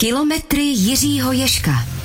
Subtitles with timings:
[0.00, 1.97] Kilometry Jiřího Ješka.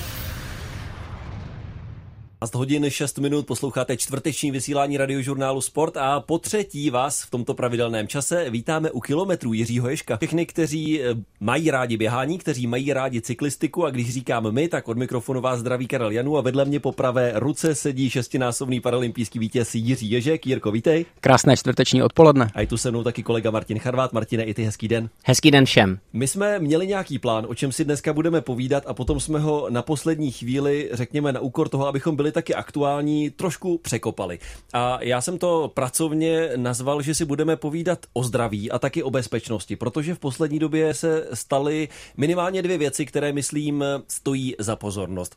[2.44, 7.54] 15 hodin 6 minut posloucháte čtvrteční vysílání radiožurnálu Sport a po třetí vás v tomto
[7.54, 10.18] pravidelném čase vítáme u kilometrů Jiřího Ješka.
[10.18, 14.88] Všechny, kteří eh, mají rádi běhání, kteří mají rádi cyklistiku a když říkám my, tak
[14.88, 19.40] od mikrofonu vás zdraví Karel Janu a vedle mě po pravé ruce sedí šestinásobný paralympijský
[19.40, 20.48] vítěz Jiří Ježek.
[20.48, 21.06] Jirko, vítej.
[21.20, 22.52] Krásné čtvrteční odpoledne.
[22.56, 24.14] A je tu se mnou taky kolega Martin Charvát.
[24.14, 25.10] Martine, i ty hezký den.
[25.24, 26.00] Hezký den všem.
[26.14, 29.68] My jsme měli nějaký plán, o čem si dneska budeme povídat a potom jsme ho
[29.70, 34.40] na poslední chvíli, řekněme, na úkor toho, abychom byli taky aktuální, trošku překopali.
[34.74, 39.12] A já jsem to pracovně nazval, že si budeme povídat o zdraví a taky o
[39.12, 45.36] bezpečnosti, protože v poslední době se staly minimálně dvě věci, které, myslím, stojí za pozornost.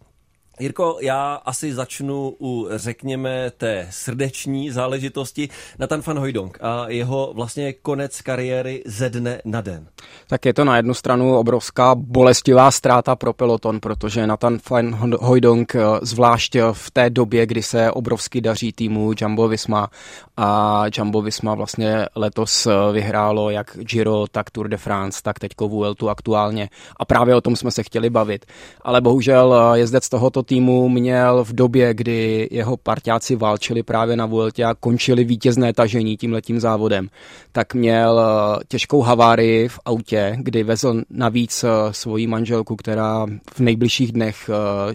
[0.60, 7.72] Jirko, já asi začnu u, řekněme, té srdeční záležitosti Nathan van Hooydonk a jeho vlastně
[7.72, 9.86] konec kariéry ze dne na den.
[10.26, 15.74] Tak je to na jednu stranu obrovská bolestivá ztráta pro peloton, protože Nathan van Hooydonk,
[15.74, 19.90] eh, zvlášť v té době, kdy se obrovsky daří týmu Jumbo Visma
[20.36, 25.68] a Jumbo Visma vlastně letos eh, vyhrálo jak Giro, tak Tour de France, tak teďko
[25.68, 28.46] Vueltu aktuálně a právě o tom jsme se chtěli bavit.
[28.82, 34.26] Ale bohužel eh, jezdec tohoto týmu měl v době, kdy jeho parťáci válčili právě na
[34.26, 37.08] Vueltě a končili vítězné tažení tím letím závodem,
[37.52, 44.12] tak měl eh, těžkou havárii v autě, kdy vezl navíc svoji manželku, která v nejbližších
[44.12, 44.50] dnech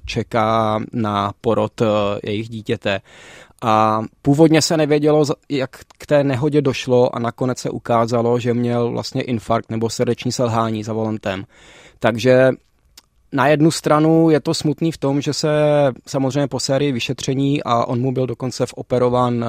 [0.06, 1.82] čeká na porod
[2.24, 3.02] jejich dítěte.
[3.62, 8.92] A původně se nevědělo, jak k té nehodě došlo a nakonec se ukázalo, že měl
[8.92, 11.46] vlastně infarkt nebo srdeční selhání za volantem.
[12.00, 12.52] Takže
[13.34, 15.50] na jednu stranu je to smutný v tom, že se
[16.08, 19.48] samozřejmě po sérii vyšetření a on mu byl dokonce operovan eh,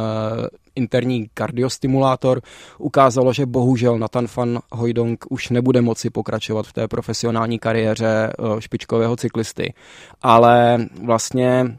[0.75, 2.41] interní kardiostimulátor,
[2.79, 8.61] ukázalo, že bohužel Nathan van Hooydonk už nebude moci pokračovat v té profesionální kariéře eh,
[8.61, 9.75] špičkového cyklisty.
[10.23, 11.77] Ale vlastně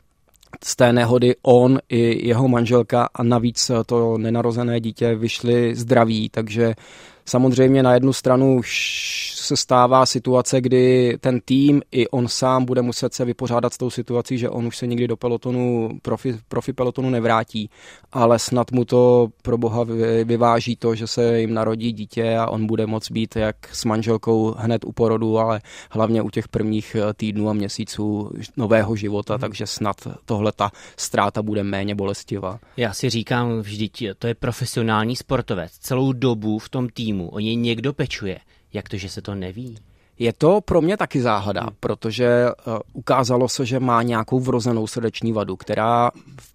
[0.63, 6.75] z té nehody on i jeho manželka a navíc to nenarozené dítě vyšli zdraví, takže
[7.25, 8.61] samozřejmě na jednu stranu
[9.45, 13.89] se stává situace, kdy ten tým i on sám bude muset se vypořádat s tou
[13.89, 17.69] situací, že on už se nikdy do pelotonu, profi, profi pelotonu nevrátí,
[18.11, 19.83] ale snad mu to pro boha
[20.23, 24.55] vyváží to, že se jim narodí dítě a on bude moct být jak s manželkou
[24.57, 25.61] hned u porodu, ale
[25.91, 29.41] hlavně u těch prvních eh, týdnů a měsíců nového života, hmm.
[29.41, 32.59] takže snad tohle ta ztráta bude méně bolestivá.
[32.77, 35.71] Já si říkám vždyť, to je profesionální sportovec.
[35.71, 38.39] Celou dobu v tom týmu o něj někdo pečuje.
[38.73, 39.77] Jak to, že se to neví?
[40.19, 41.75] Je to pro mě taky záhada, hmm.
[41.79, 46.11] protože uh, ukázalo se, že má nějakou vrozenou srdeční vadu, která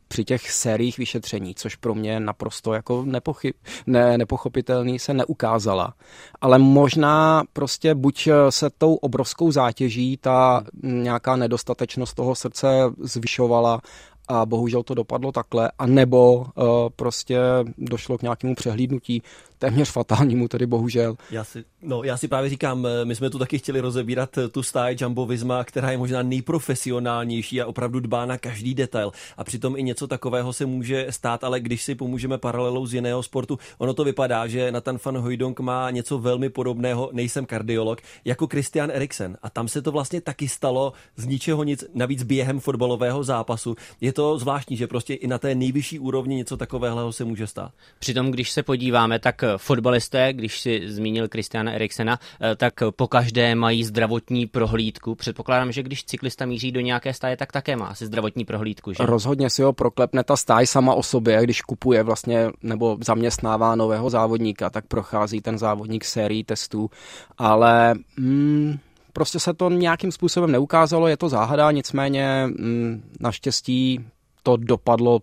[0.09, 3.55] při těch sériích vyšetření, což pro mě naprosto jako nepochyb,
[3.87, 5.95] ne, nepochopitelný, se neukázala.
[6.41, 12.69] Ale možná prostě buď se tou obrovskou zátěží ta nějaká nedostatečnost toho srdce
[12.99, 13.81] zvyšovala
[14.29, 16.65] a bohužel to dopadlo takhle, a nebo uh,
[16.97, 17.39] prostě
[17.79, 19.23] došlo k nějakému přehlídnutí
[19.59, 21.17] téměř fatálnímu, tedy bohužel.
[21.31, 24.49] Já si, no, já si právě říkám, eh, my jsme tu taky chtěli rozebírat eh,
[24.49, 29.13] tu stáj Jumbo Visma, která je možná nejprofesionálnější a opravdu dbá na každý detail.
[29.37, 33.23] A přitom i něco takového se může stát, ale když si pomůžeme paralelou z jiného
[33.23, 38.47] sportu, ono to vypadá, že Nathan van Hooydonk má něco velmi podobného, nejsem kardiolog, jako
[38.47, 39.37] Christian Eriksen.
[39.43, 43.77] A tam se to vlastně taky stalo z ničeho nic, navíc během fotbalového zápasu.
[44.01, 47.73] Je to zvláštní, že prostě i na té nejvyšší úrovni něco takového se může stát.
[47.99, 53.55] Přitom, když se podíváme, tak fotbalisté, když si zmínil Kristiana Eriksena, eh, tak po každé
[53.55, 55.15] mají zdravotní prohlídku.
[55.15, 58.93] Předpokládám, že když cyklista míří do nějaké stáje, tak také má asi zdravotní prohlídku.
[58.93, 59.07] Že?
[59.07, 64.11] Rozhodně si ho proklepne ta stáj sama o sobě, když kupuje vlastně nebo zaměstnává nového
[64.11, 66.91] závodníka, tak prochází ten závodník sérií testů,
[67.39, 68.79] ale mm,
[69.13, 74.01] prostě se to nějakým způsobem neukázalo, je to záhada, nicméně mm, naštěstí
[74.43, 75.21] to dopadlo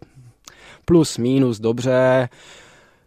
[0.85, 2.29] plus, minus, dobře.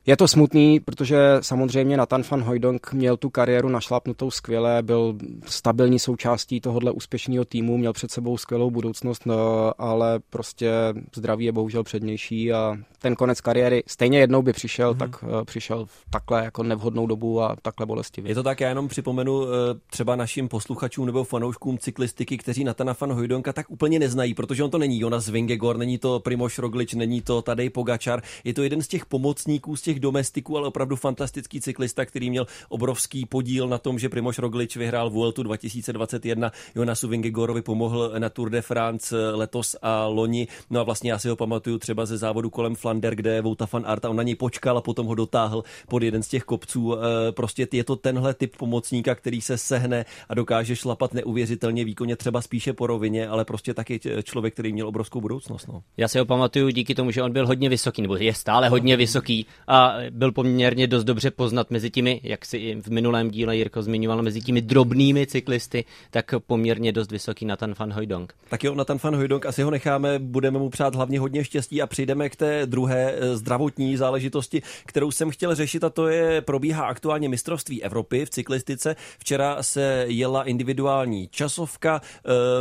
[0.09, 5.99] Je to smutný, protože samozřejmě Nathan van Hooydonk měl tu kariéru našlápnutou skvěle, byl stabilní
[5.99, 10.71] součástí tohohle úspěšného týmu, měl před sebou skvělou budoucnost, no, ale prostě
[11.17, 14.99] zdraví je bohužel přednější a ten konec kariéry stejně jednou by přišel, mm-hmm.
[14.99, 18.31] tak uh, přišel v takhle jako nevhodnou dobu a takhle bolestivě.
[18.31, 19.49] Je to tak, já jenom připomenu uh,
[19.91, 24.71] třeba našim posluchačům nebo fanouškům cyklistiky, kteří Natana van Hojdonka tak úplně neznají, protože on
[24.71, 28.83] to není Jonas Vingegor, není to Primoš Roglič, není to Tadej Pogačar, je to jeden
[28.83, 33.69] z těch pomocníků z těch těch domestiků, ale opravdu fantastický cyklista, který měl obrovský podíl
[33.69, 36.53] na tom, že Primoš Roglič vyhrál Vueltu 2021.
[36.75, 40.49] Jonasu Vingegorovi pomohl na Tour de France letos a loni.
[40.71, 43.87] No a vlastně já si ho pamatuju třeba ze závodu kolem Flander, kde Vouta van
[43.87, 46.95] Aert a on na něj počkal a potom ho dotáhl pod jeden z těch kopců.
[46.95, 52.17] Eh, prostě je to tenhle typ pomocníka, který se sehne a dokáže šlapat neuvěřitelně výkonně
[52.17, 55.67] třeba spíše po rovině, ale prostě taky člověk, který měl obrovskou budoucnost.
[55.69, 55.83] No.
[55.97, 58.97] Já si ho pamatuju díky tomu, že on byl hodně vysoký, nebo je stále hodně
[58.97, 63.83] vysoký a byl poměrně dost dobře poznat mezi těmi, jak si v minulém díle Jirko
[63.83, 68.35] zmiňoval, mezi těmi drobnými cyklisty, tak poměrně dost vysoký Nathan van Hooydonk.
[68.51, 71.87] Tak jo, Nathan van Hooydonk, asi ho necháme, budeme mu přát hlavně hodně štěstí a
[71.87, 76.85] přijdeme k té druhé eh, zdravotní záležitosti, kterou jsem chtěl řešit a to je, probíhá
[76.85, 78.97] aktuálně mistrovství Evropy v cyklistice.
[79.19, 82.01] Včera se jela individuální časovka,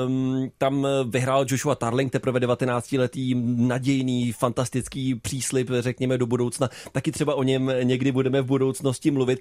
[0.07, 6.69] um, tam vyhrál Joshua Tarling, teprve 19-letý, nadějný, fantastický příslip, řekněme, do budoucna.
[6.91, 9.39] Taky třeba o něm někdy budeme v budoucnosti mluvit.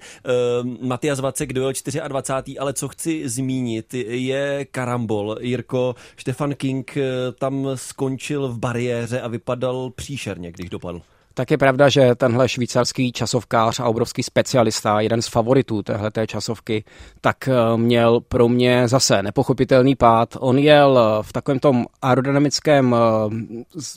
[0.61, 1.73] Um, Matias Vacek dojel
[2.07, 2.57] 24.
[2.59, 5.37] ale co chci zmínit, je karambol.
[5.41, 7.03] Jirko, Stefan King eh,
[7.39, 11.01] tam skončil v bariéře a vypadal příšerně, když dopadl.
[11.37, 16.83] Tak je pravda, že tenhle švýcarský časovkář a obrovský specialista, jeden z favoritů téhleté časovky,
[17.21, 20.37] tak eh, měl pro mě zase nepochopitelný pád.
[20.39, 22.99] On jel eh, v takovém tom aerodynamickém eh,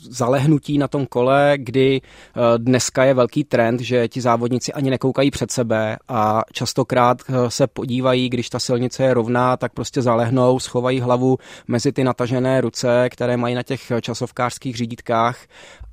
[0.09, 2.01] zalehnutí na tom kole, kdy
[2.57, 7.17] dneska je velký trend, že ti závodníci ani nekoukají před sebe a častokrát
[7.47, 12.61] se podívají, když ta silnice je rovná, tak prostě zalehnou, schovají hlavu mezi ty natažené
[12.61, 15.37] ruce, které mají na těch časovkářských řídítkách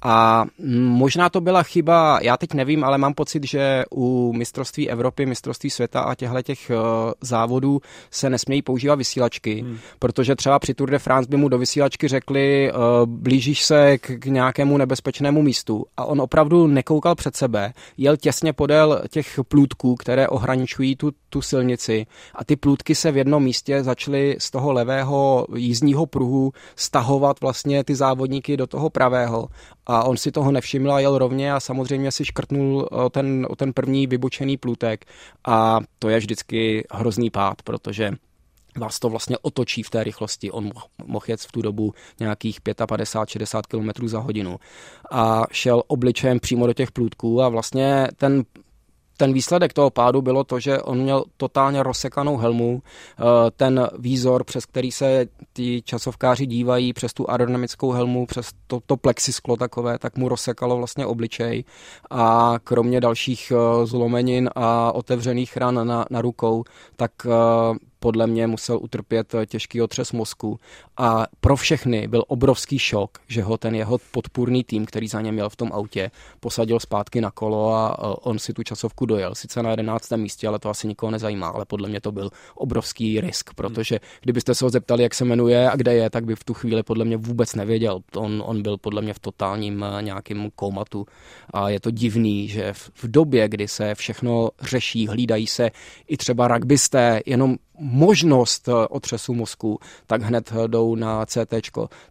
[0.03, 0.45] a
[0.79, 5.71] možná to byla chyba, já teď nevím, ale mám pocit, že u mistrovství Evropy, mistrovství
[5.71, 7.81] světa a těchto těch uh, závodů
[8.11, 9.79] se nesmějí používat vysílačky, hmm.
[9.99, 14.19] protože třeba při Tour de France by mu do vysílačky řekli, uh, blížíš se k,
[14.19, 15.85] k nějakému nebezpečnému místu.
[15.97, 21.43] A on opravdu nekoukal před sebe, jel těsně podél těch plůtků, které ohraničují tu, tu
[21.43, 22.07] silnici.
[22.35, 27.85] A ty plůtky se v jednom místě začaly z toho levého jízdního pruhu stahovat vlastně
[27.85, 29.49] ty závodníky do toho pravého
[29.89, 33.57] a on si toho nevšiml a jel rovně a samozřejmě si škrtnul o ten, o
[33.57, 35.05] ten první vybočený plutek
[35.47, 38.11] a to je vždycky hrozný pád, protože
[38.79, 40.51] vás to vlastně otočí v té rychlosti.
[40.51, 40.71] On
[41.05, 44.59] mohl jet v tu dobu nějakých 55-60 km za hodinu
[45.11, 48.45] a šel obličejem přímo do těch plůtků a vlastně ten
[49.19, 53.23] ten výsledek toho pádu bylo to, že on měl totálně rozsekanou helmu, eh,
[53.57, 58.97] ten výzor, přes který se ti časovkáři dívají, přes tu aerodynamickou helmu, přes to, to
[58.97, 61.65] plexisklo takové, tak mu rozsekalo vlastně obličej.
[62.11, 66.65] A kromě dalších eh, zlomenin a otevřených ran na, na rukou,
[66.97, 70.61] tak eh, podle mě musel utrpět eh, těžký otřes mozku
[70.97, 75.33] a pro všechny byl obrovský šok, že ho ten jeho podpůrný tým, který za ně
[75.33, 76.11] měl v tom autě,
[76.41, 79.35] posadil zpátky na kolo a eh, on si tu časovku dojel.
[79.35, 80.13] Sice na 11.
[80.17, 84.55] místě, ale to asi nikoho nezajímá, ale podle mě to byl obrovský risk, protože kdybyste
[84.55, 87.05] se ho zeptali, jak se jmenuje a kde je, tak by v tu chvíli podle
[87.05, 88.01] mě vůbec nevěděl.
[88.17, 91.07] On, on byl podle mě v totálním eh, nějakém komatu
[91.51, 95.71] a je to divný, že v, v době, kdy se všechno řeší, hlídají se
[96.09, 101.55] i třeba rugbysté, jenom možnost eh, otřesu mozku, tak hned eh, jdou na CT,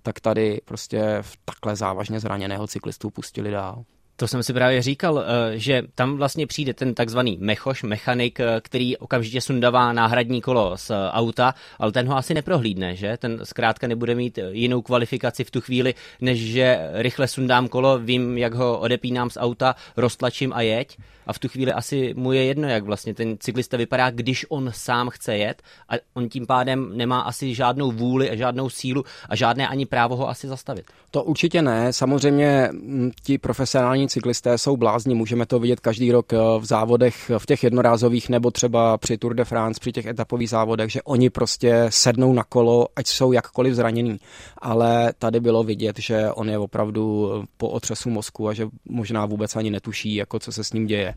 [0.02, 3.84] tak tady prostě v takhle závažně zraněného cyklistu pustili dál.
[4.20, 8.98] To jsem si právě říkal, eh, že tam vlastně přijde ten takzvaný mechoš, mechanik, který
[8.98, 13.18] okamžitě sundává náhradní kolo z auta, ale ten ho asi neprohlídne, že?
[13.18, 18.38] Ten zkrátka nebude mít jinou kvalifikaci v tu chvíli, než že rychle sundám kolo, vím,
[18.38, 20.98] jak ho odepínám z auta, roztlačím a jeď
[21.28, 24.72] a v tu chvíli asi mu je jedno, jak vlastně ten cyklista vypadá, když on
[24.76, 29.36] sám chce jet a on tím pádem nemá asi žádnou vůli a žádnou sílu a
[29.36, 30.86] žádné ani právo ho asi zastavit.
[31.12, 31.94] To určitě ne.
[31.94, 37.32] Samozřejmě mm, ti profesionální cyklisté jsou blázni, můžeme to vidět každý rok eh, v závodech,
[37.38, 41.30] v těch jednorázových nebo třeba při Tour de France, při těch etapových závodech, že oni
[41.30, 44.20] prostě sednou na kolo, ať jsou jakkoliv zranění.
[44.58, 49.56] Ale tady bylo vidět, že on je opravdu po otřesu mozku a že možná vůbec
[49.56, 51.14] ani netuší, jako co se s ním děje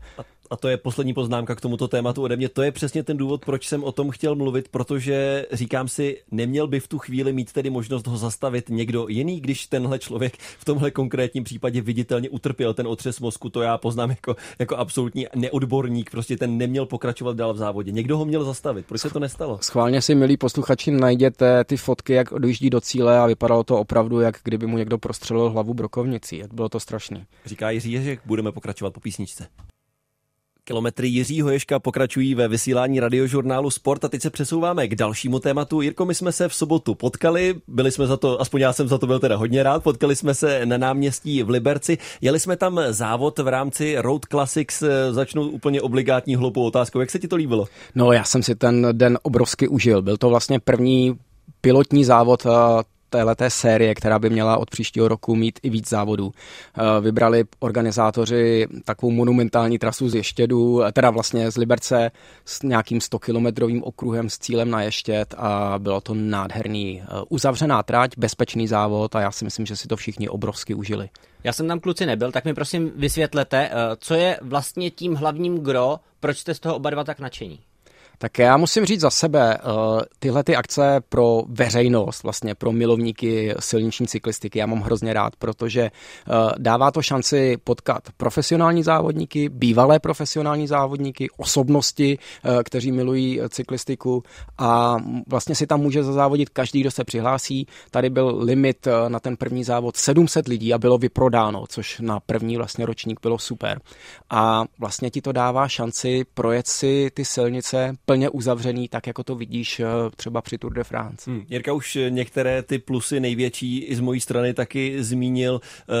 [0.51, 3.45] a to je poslední poznámka k tomuto tématu ode mě, to je přesně ten důvod,
[3.45, 7.51] proč jsem o tom chtěl mluvit, protože říkám si, neměl by v tu chvíli mít
[7.51, 12.73] tedy možnost ho zastavit někdo jiný, když tenhle člověk v tomhle konkrétním případě viditelně utrpěl
[12.73, 17.53] ten otřes mozku, to já poznám jako, jako absolutní neodborník, prostě ten neměl pokračovat dál
[17.53, 17.91] v závodě.
[17.91, 19.59] Někdo ho měl zastavit, proč se to nestalo?
[19.61, 24.19] Schválně si, milí posluchači, najděte ty fotky, jak dojíždí do cíle a vypadalo to opravdu,
[24.19, 26.43] jak kdyby mu někdo prostřelil hlavu brokovnicí.
[26.53, 27.23] Bylo to strašný.
[27.45, 29.47] Říká Jiří že budeme pokračovat po písničce.
[30.71, 35.81] Kilometry Jiřího Ješka pokračují ve vysílání radiožurnálu Sport a teď se přesouváme k dalšímu tématu.
[35.81, 38.97] Jirko, my jsme se v sobotu potkali, byli jsme za to, aspoň já jsem za
[38.97, 42.79] to byl teda hodně rád, potkali jsme se na náměstí v Liberci, jeli jsme tam
[42.89, 46.99] závod v rámci Road Classics, začnu úplně obligátní hloupou otázkou.
[46.99, 47.67] Jak se ti to líbilo?
[47.95, 50.01] No, já jsem si ten den obrovsky užil.
[50.01, 51.15] Byl to vlastně první
[51.61, 52.43] pilotní závod
[53.11, 56.31] téhleté série, která by měla od příštího roku mít i víc závodů.
[56.31, 62.11] Eh, vybrali organizátoři takovou monumentální trasu z Ještědu, teda vlastně z Liberce
[62.45, 67.01] s nějakým 100-kilometrovým okruhem s cílem na Ještěd a bylo to nádherný.
[67.03, 71.09] Eh, uzavřená trať, bezpečný závod a já si myslím, že si to všichni obrovsky užili.
[71.43, 75.57] Já jsem tam kluci nebyl, tak mi prosím vysvětlete, eh, co je vlastně tím hlavním
[75.57, 77.59] gro, proč jste z toho oba dva tak nadšení?
[78.21, 79.61] Tak já musím říct za sebe, eh,
[80.19, 85.81] tyhle ty akce pro veřejnost, vlastně pro milovníky silniční cyklistiky, já mám hrozně rád, protože
[85.81, 85.91] eh,
[86.57, 94.23] dává to šanci potkat profesionální závodníky, bývalé profesionální závodníky, osobnosti, eh, kteří milují cyklistiku
[94.57, 94.97] a
[95.27, 97.67] vlastně si tam může zazávodit každý, kdo se přihlásí.
[97.91, 102.57] Tady byl limit na ten první závod 700 lidí a bylo vyprodáno, což na první
[102.57, 103.81] vlastně ročník bylo super.
[104.29, 109.35] A vlastně ti to dává šanci projet si ty silnice plně uzavřený, tak jako to
[109.35, 111.31] vidíš eh, třeba při Tour de France.
[111.31, 111.45] Hmm.
[111.49, 115.61] Jirka už některé ty plusy největší i z mojí strany taky zmínil.
[115.63, 115.93] Eh,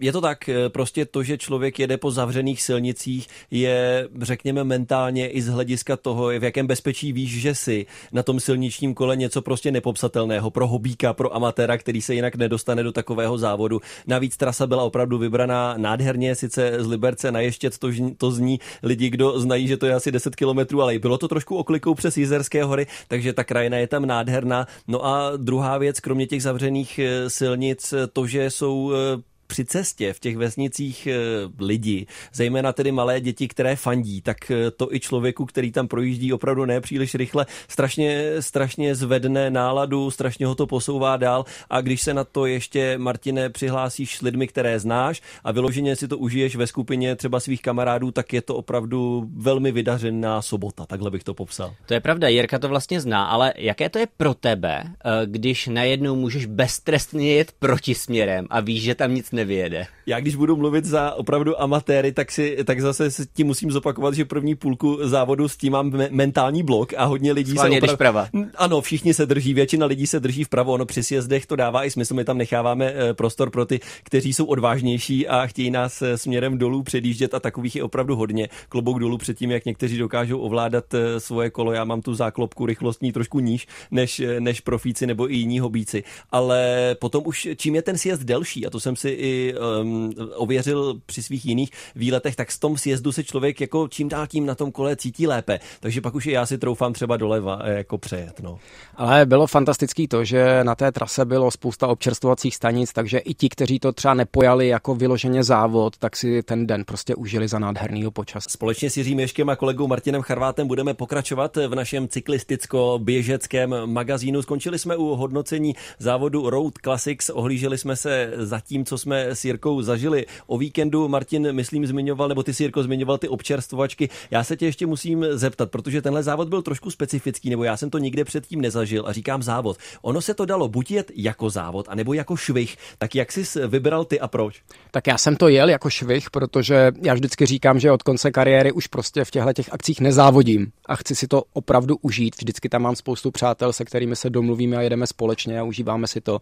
[0.00, 5.28] je to tak, eh, prostě to, že člověk jede po zavřených silnicích, je, řekněme, mentálně
[5.28, 9.42] i z hlediska toho, v jakém bezpečí víš, že si na tom silničním kole něco
[9.42, 13.80] prostě nepopsatelného pro hobíka, pro amatéra, který se jinak nedostane do takového závodu.
[14.06, 19.10] Navíc trasa byla opravdu vybraná nádherně, sice z Liberce na Ještět to, to zní lidi,
[19.10, 22.64] kdo znají, že to je asi 10 kilometrů, ale bylo to trošku oklikou přes Jizerské
[22.64, 24.66] hory, takže ta krajina je tam nádherná.
[24.88, 30.12] No a druhá věc, kromě těch zavřených eh, silnic, to, že jsou eh, při cestě
[30.12, 31.16] v těch vesnicích eh,
[31.60, 36.32] lidi, zejména tedy malé děti, které fandí, tak eh, to i člověku, který tam projíždí
[36.32, 42.02] opravdu ne příliš rychle, strašně, strašně zvedne náladu, strašně ho to posouvá dál a když
[42.02, 46.56] se na to ještě, Martine, přihlásíš s lidmi, které znáš a vyloženě si to užiješ
[46.56, 51.34] ve skupině třeba svých kamarádů, tak je to opravdu velmi vydařená sobota, takhle bych to
[51.34, 51.74] popsal.
[51.86, 55.66] To je pravda, Jirka to vlastně zná, ale jaké to je pro tebe, eh, když
[55.66, 59.86] najednou můžeš beztrestně jet protisměrem a víš, že tam nic nevyjede.
[60.06, 64.14] Já když budu mluvit za opravdu amatéry, tak, si, tak zase si tím musím zopakovat,
[64.14, 67.78] že první půlku závodu s tím mám me- mentální blok a hodně lidí Schválně se
[67.78, 67.96] opravdu...
[67.96, 68.28] prava.
[68.54, 71.90] Ano, všichni se drží, většina lidí se drží vpravo, ono při sjezdech to dává i
[71.90, 76.18] smysl, my tam necháváme eh, prostor pro ty, kteří jsou odvážnější a chtějí nás eh,
[76.18, 78.48] směrem dolů předjíždět a takových je opravdu hodně.
[78.68, 81.72] Klobouk dolů před tím, jak někteří dokážou ovládat eh, svoje kolo.
[81.72, 86.04] Já mám tu záklopku rychlostní trošku níž než, než profíci nebo i jiní hobíci.
[86.30, 91.00] Ale potom už čím je ten sjezd delší, a to jsem si i um, ověřil
[91.06, 94.54] při svých jiných výletech, tak z tom sjezdu se člověk jako čím dál tím na
[94.54, 95.58] tom kole cítí lépe.
[95.80, 98.40] Takže pak už i já si troufám třeba doleva eh, jako přejet.
[98.40, 98.58] No.
[98.96, 103.48] Ale bylo fantastický to, že na té trase bylo spousta občerstvovacích stanic, takže i ti,
[103.48, 108.10] kteří to třeba nepojali jako vyloženě závod, tak si ten den prostě užili za nádherného
[108.10, 108.50] počasí.
[108.50, 114.42] Společně s Jiřím Ješkem a kolegou Martinem Charvátem budeme pokračovat v našem cyklisticko-běžeckém magazínu.
[114.42, 119.44] Skončili jsme u hodnocení závodu Road Classics, ohlíželi jsme se za tím, co jsme s
[119.44, 121.08] Jirkou zažili o víkendu.
[121.08, 124.08] Martin, myslím, zmiňoval, nebo ty si Jirko zmiňoval ty občerstvovačky.
[124.30, 127.90] Já se tě ještě musím zeptat, protože tenhle závod byl trošku specifický, nebo já jsem
[127.90, 129.76] to nikde předtím nezažil a říkám závod.
[130.02, 132.76] Ono se to dalo buď jet jako závod, anebo jako švih.
[132.98, 134.62] Tak jak jsi vybral ty a proč?
[134.90, 138.72] Tak já jsem to jel jako švih, protože já vždycky říkám, že od konce kariéry
[138.72, 142.36] už prostě v těchto těch akcích nezávodím a chci si to opravdu užít.
[142.36, 146.20] Vždycky tam mám spoustu přátel, se kterými se domluvíme a jedeme společně a užíváme si
[146.20, 146.40] to.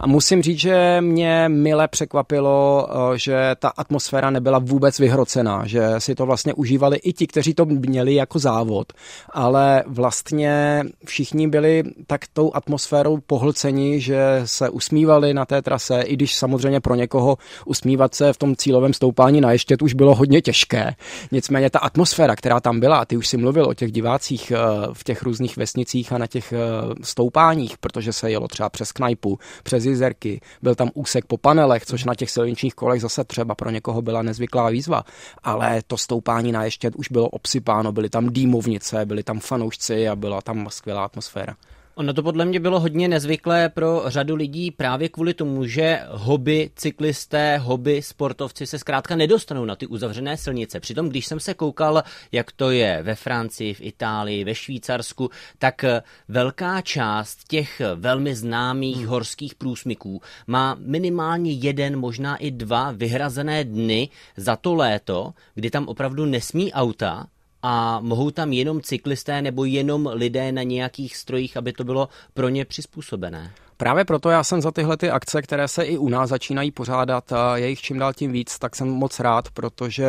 [0.00, 5.94] A musím říct, že mě mile překvapilo, eh, že ta atmosféra nebyla vůbec vyhrocená, že
[5.98, 8.92] si to vlastně užívali i ti, kteří to měli jako závod,
[9.30, 16.14] ale vlastně všichni byli tak tou atmosférou pohlceni, že se usmívali na té trase, i
[16.14, 17.36] když samozřejmě pro někoho
[17.66, 20.94] usmívat se v tom cílovém stoupání na ještě už bylo hodně těžké.
[21.32, 24.58] Nicméně ta atmosféra, která tam byla, ty už si mluvil o těch divácích eh,
[24.92, 26.58] v těch různých vesnicích a na těch eh,
[27.02, 31.97] stoupáních, protože se jelo třeba přes Knajpu, přes Jizerky, byl tam úsek po panelech, což
[32.04, 35.04] na těch silničních kolech zase třeba pro někoho byla nezvyklá výzva,
[35.42, 40.16] ale to stoupání na ještě už bylo obsypáno, byly tam dýmovnice, byly tam fanoušci a
[40.16, 41.56] byla tam skvělá atmosféra.
[41.98, 46.70] Ono to podle mě bylo hodně nezvyklé pro řadu lidí právě kvůli tomu, že hobby
[46.76, 50.80] cyklisté, hobby sportovci se zkrátka nedostanou na ty uzavřené silnice.
[50.80, 52.02] Přitom, když jsem se koukal,
[52.32, 55.84] jak to je ve Francii, v Itálii, ve Švýcarsku, tak
[56.28, 59.06] velká část těch velmi známých hmm.
[59.06, 65.88] horských průsmyků má minimálně jeden, možná i dva vyhrazené dny za to léto, kdy tam
[65.88, 67.26] opravdu nesmí auta,
[67.62, 72.48] a mohou tam jenom cyklisté nebo jenom lidé na nějakých strojích, aby to bylo pro
[72.48, 73.52] ně přizpůsobené?
[73.76, 77.32] Právě proto já jsem za tyhle ty akce, které se i u nás začínají pořádat,
[77.32, 80.08] a je jich čím dál tím víc, tak jsem moc rád, protože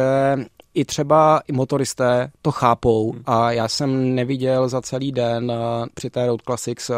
[0.74, 3.24] i třeba i motoristé to chápou hmm.
[3.26, 6.96] a já jsem neviděl za celý den eh, při té Road Classics eh,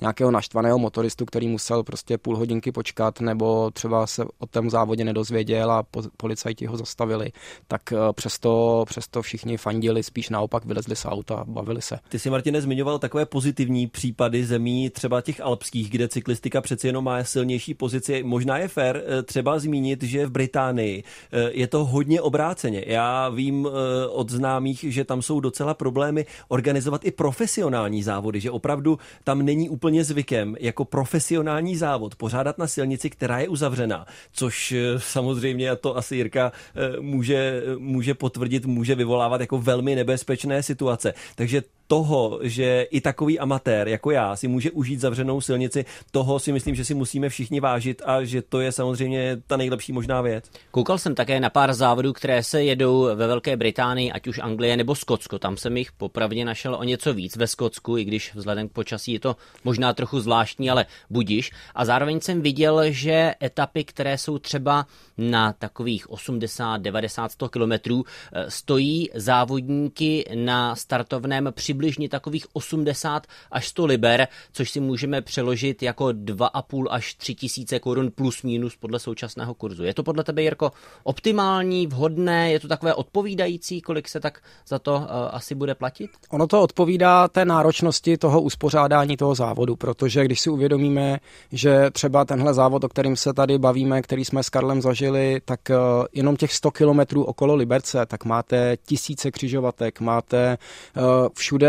[0.00, 5.04] nějakého naštvaného motoristu, který musel prostě půl hodinky počkat nebo třeba se o tom závodě
[5.04, 5.84] nedozvěděl a
[6.16, 7.32] policajti ho zastavili,
[7.68, 11.98] tak eh, přesto, přesto všichni fandili, spíš naopak vylezli z auta a bavili se.
[12.08, 17.04] Ty si, Martine, zmiňoval takové pozitivní případy zemí, třeba těch alpských, kde cyklistika přeci jenom
[17.04, 18.22] má silnější pozici.
[18.22, 21.04] Možná je fér třeba zmínit, že v Británii
[21.50, 22.84] je to hodně obráceně.
[22.86, 28.50] Já vím eh, od známých, že tam jsou docela problémy organizovat i profesionální závody, že
[28.50, 34.72] opravdu tam není úplně zvykem jako profesionální závod pořádat na silnici, která je uzavřená, což
[34.72, 41.14] eh, samozřejmě, to asi Jirka eh, může, může potvrdit, může vyvolávat jako velmi nebezpečné situace.
[41.34, 41.62] Takže
[41.92, 46.74] toho, že i takový amatér jako já si může užít zavřenou silnici, toho si myslím,
[46.74, 50.44] že si musíme všichni vážit a že to je samozřejmě ta nejlepší možná věc.
[50.70, 54.76] Koukal jsem také na pár závodů, které se jedou ve Velké Británii, ať už Anglie
[54.76, 55.38] nebo Skotsko.
[55.38, 59.12] Tam jsem jich popravdě našel o něco víc ve Skotsku, i když vzhledem k počasí
[59.12, 61.50] je to možná trochu zvláštní, ale budiš.
[61.74, 64.86] A zároveň jsem viděl, že etapy, které jsou třeba
[65.18, 73.68] na takových 80, 90, 100 kilometrů, eh, stojí závodníky na startovném přibližně takových 80 až
[73.68, 78.98] 100 liber, což si můžeme přeložit jako 2,5 až 3 tisíce korun plus minus podle
[78.98, 79.84] současného kurzu.
[79.84, 80.72] Je to podle tebe, Jirko,
[81.04, 86.10] optimální, vhodné, je to takové odpovídající, kolik se tak za to uh, asi bude platit?
[86.30, 91.18] Ono to odpovídá té náročnosti toho uspořádání toho závodu, protože když si uvědomíme,
[91.52, 95.60] že třeba tenhle závod, o kterým se tady bavíme, který jsme s Karlem zažili, tak
[95.70, 100.58] uh, jenom těch 100 kilometrů okolo Liberce, tak máte tisíce křižovatek, máte
[100.96, 101.02] uh,
[101.34, 101.61] všude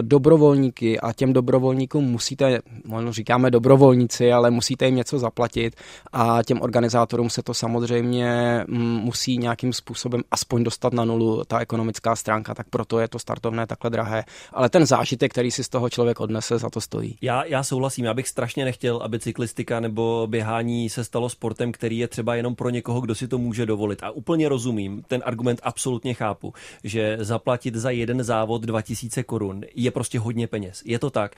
[0.00, 5.76] dobrovolníky a těm dobrovolníkům musíte, možná říkáme dobrovolníci, ale musíte jim něco zaplatit
[6.12, 11.58] a těm organizátorům se to samozřejmě mm, musí nějakým způsobem aspoň dostat na nulu ta
[11.58, 14.24] ekonomická stránka, tak proto je to startovné takhle drahé.
[14.52, 17.18] Ale ten zážitek, který si z toho člověk odnese, za to stojí.
[17.22, 21.98] Já, já souhlasím, já bych strašně nechtěl, aby cyklistika nebo běhání se stalo sportem, který
[21.98, 24.02] je třeba jenom pro někoho, kdo si to může dovolit.
[24.02, 26.52] A úplně rozumím, ten argument absolutně chápu,
[26.84, 29.33] že zaplatit za jeden závod 2000 korun
[29.74, 30.82] je prostě hodně peněz.
[30.84, 31.34] Je to tak.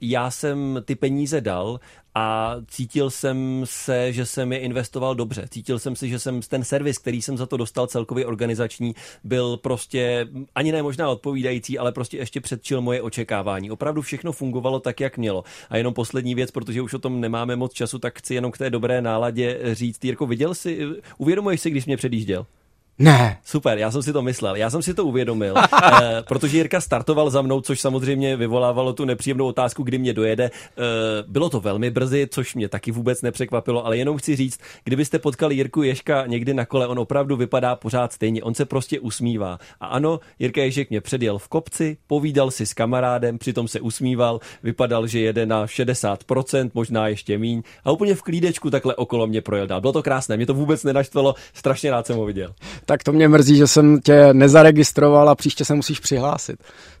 [0.00, 1.80] Já jsem ty peníze dal
[2.14, 5.48] a cítil jsem se, že jsem je investoval dobře.
[5.50, 9.56] Cítil jsem si, že jsem ten servis, který jsem za to dostal celkově organizační, byl
[9.56, 13.70] prostě ani ne možná odpovídající, ale prostě ještě předčil moje očekávání.
[13.70, 15.44] Opravdu všechno fungovalo tak, jak mělo.
[15.70, 18.58] A jenom poslední věc, protože už o tom nemáme moc času, tak chci jenom k
[18.58, 20.04] té dobré náladě říct.
[20.04, 20.86] Jirko, viděl jsi,
[21.18, 22.46] uvědomuješ si, když mě předjížděl?
[23.00, 23.38] Ne.
[23.44, 27.30] Super, já jsem si to myslel, já jsem si to uvědomil, eh, protože Jirka startoval
[27.30, 30.44] za mnou, což samozřejmě vyvolávalo tu nepříjemnou otázku, kdy mě dojede.
[30.44, 30.80] Eh,
[31.28, 35.54] bylo to velmi brzy, což mě taky vůbec nepřekvapilo, ale jenom chci říct, kdybyste potkali
[35.54, 39.58] Jirku Ješka někdy na kole, on opravdu vypadá pořád stejně, on se prostě usmívá.
[39.80, 44.40] A ano, Jirka Ježek mě předjel v kopci, povídal si s kamarádem, přitom se usmíval,
[44.62, 49.40] vypadal, že jede na 60%, možná ještě míň a úplně v klídečku takhle okolo mě
[49.40, 49.80] projel dál.
[49.80, 52.54] Bylo to krásné, mě to vůbec nenaštvalo, strašně rád jsem ho viděl
[52.90, 56.56] tak to mě mrzí, že jsem tě nezaregistroval a příště se musíš přihlásit.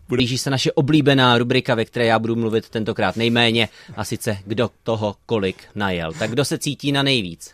[0.08, 4.70] Blíží se naše oblíbená rubrika, ve které já budu mluvit tentokrát nejméně, a sice kdo
[4.82, 6.12] toho kolik najel.
[6.12, 7.50] Tak kdo se cítí na nejvíc?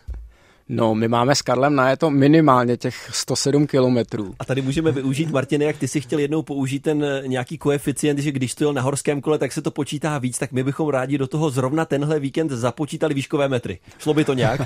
[0.68, 4.34] No, my máme s Karlem na je to minimálně těch 107 kilometrů.
[4.38, 8.18] A tady můžeme využít, Martine, jak ty si chtěl jednou použít ten eh, nějaký koeficient,
[8.18, 10.88] že když to jel na horském kole, tak se to počítá víc, tak my bychom
[10.88, 13.78] rádi do toho zrovna tenhle víkend započítali výškové metry.
[13.98, 14.60] Šlo by to nějak?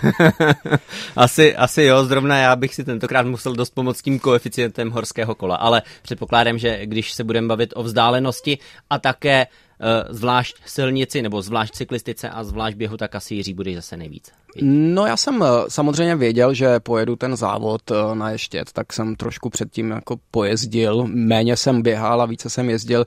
[1.16, 5.56] asi, asi jo, zrovna já bych si tentokrát musel dost pomoct tím koeficientem horského kola,
[5.56, 8.58] ale předpokládám, že když se budeme bavit o vzdálenosti
[8.90, 9.46] a také
[9.80, 14.32] Eh, zvlášť silnici nebo zvlášť cyklistice a zvlášť běhu, tak asi Jiří bude zase nejvíc.
[14.62, 19.16] No já jsem eh, samozřejmě věděl, že pojedu ten závod eh, na Ještět, tak jsem
[19.16, 23.04] trošku předtím jako pojezdil, méně jsem běhal a více jsem jezdil.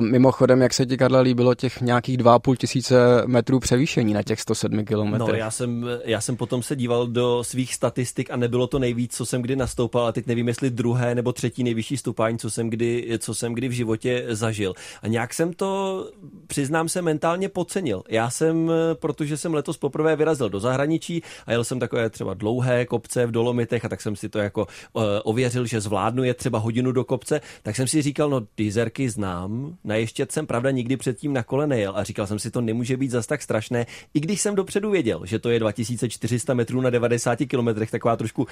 [0.00, 4.84] Mimochodem, jak se ti, Karle, líbilo těch nějakých 2,5 tisíce metrů převýšení na těch 107
[4.84, 5.28] kilometrech?
[5.28, 9.16] No, já jsem, já jsem potom se díval do svých statistik a nebylo to nejvíc,
[9.16, 12.70] co jsem kdy nastoupal, a teď nevím, jestli druhé nebo třetí nejvyšší stupáň, co jsem
[12.70, 14.74] kdy, co jsem kdy v životě zažil.
[15.02, 16.10] A nějak jsem to to,
[16.46, 18.02] přiznám se, mentálně podcenil.
[18.08, 22.86] Já jsem, protože jsem letos poprvé vyrazil do zahraničí a jel jsem takové třeba dlouhé
[22.86, 26.58] kopce v Dolomitech a tak jsem si to jako uh, ověřil, že zvládnu je třeba
[26.58, 30.96] hodinu do kopce, tak jsem si říkal, no dizerky znám, na ještě jsem pravda nikdy
[30.96, 34.20] předtím na kole nejel a říkal jsem si, to nemůže být zas tak strašné, i
[34.20, 38.48] když jsem dopředu věděl, že to je 2400 metrů na 90 kilometrech, taková trošku uh,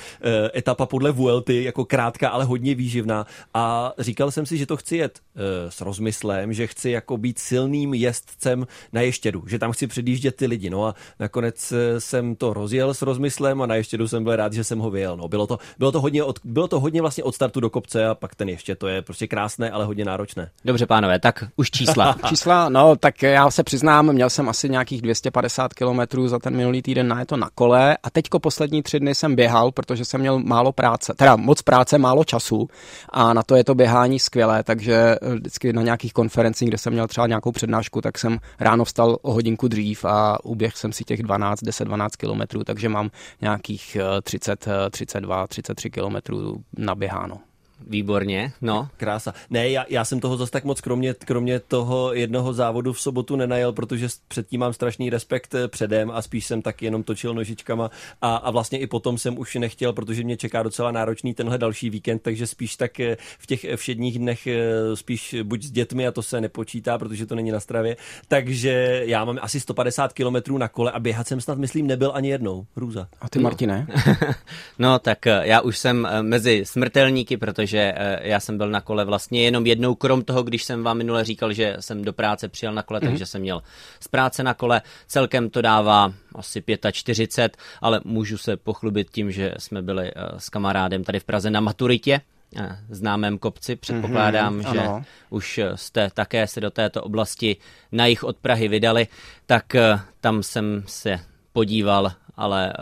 [0.55, 4.97] etapa podle Vuelty, jako krátká, ale hodně výživná a říkal jsem si, že to chci
[4.97, 9.87] jet uh, s rozmyslem, že chci jako být silným jezdcem na ještědu, že tam chci
[9.87, 10.71] předjíždět ty lidi.
[10.71, 14.53] No a nakonec eh, jsem to rozjel s rozmyslem a na ještědu jsem byl rád,
[14.53, 15.17] že jsem ho vyjel.
[15.17, 18.07] No, bylo to, bylo to hodně od, bylo to hodně vlastně od startu do kopce
[18.07, 20.51] a pak ten ještě to je prostě krásné, ale hodně náročné.
[20.65, 22.17] Dobře, pánové, tak už čísla.
[22.29, 26.83] čísla, no, tak já se přiznám, měl jsem asi nějakých 250 km za ten minulý
[26.83, 30.21] týden na je to na kole a teďko poslední tři dny jsem běhal, protože jsem
[30.21, 32.69] měl málo práce, teda moc práce, málo času
[33.09, 36.93] a na to je to běhání skvělé, takže eh, vždycky na nějakých konferencích, kde jsem
[36.93, 41.05] měl třeba nějakou přednášku, tak jsem ráno vstal o hodinku dřív a uběh jsem si
[41.05, 43.11] těch 12, 10-12 kilometrů, takže mám
[43.41, 47.41] nějakých 30, 32, 33 kilometrů naběháno.
[47.87, 48.89] Výborně, no.
[48.97, 49.35] Krása.
[49.51, 53.37] Ne, já, já jsem toho zase tak moc, kromě, kromě toho jednoho závodu v sobotu
[53.37, 57.91] nenajel, protože předtím mám strašný respekt eh, předem a spíš jsem tak jenom točil nožičkama
[58.23, 61.91] a, a vlastně i potom jsem už nechtěl, protože mě čeká docela náročný tenhle další
[61.91, 64.63] víkend, takže spíš tak eh, v těch všedních dnech eh,
[64.95, 67.97] spíš buď s dětmi a to se nepočítá, protože to není na stravě,
[68.29, 72.29] takže já mám asi 150 kilometrů na kole a běhat jsem snad, myslím, nebyl ani
[72.29, 72.67] jednou.
[72.77, 73.09] Hrůza.
[73.21, 73.87] A ty, Martine?
[74.79, 79.05] no, tak já už jsem mezi smrtelníky, protože protože eh, já jsem byl na kole
[79.05, 82.73] vlastně jenom jednou, krom toho, když jsem vám minule říkal, že jsem do práce přijel
[82.73, 83.07] na kole, mm-hmm.
[83.07, 83.63] takže jsem měl
[84.01, 84.83] z práce na kole.
[85.07, 90.49] Celkem to dává asi 45, ale můžu se pochlubit tím, že jsme byli eh, s
[90.49, 92.21] kamarádem tady v Praze na maturitě,
[92.57, 93.77] eh, známém kopci.
[93.77, 95.05] Předpokládám, mm-hmm, že ano.
[95.31, 97.57] už jste také se do této oblasti
[97.93, 99.07] na jich od Prahy vydali,
[99.47, 99.77] tak
[100.21, 101.21] tam jsem se
[101.53, 102.73] podíval, ale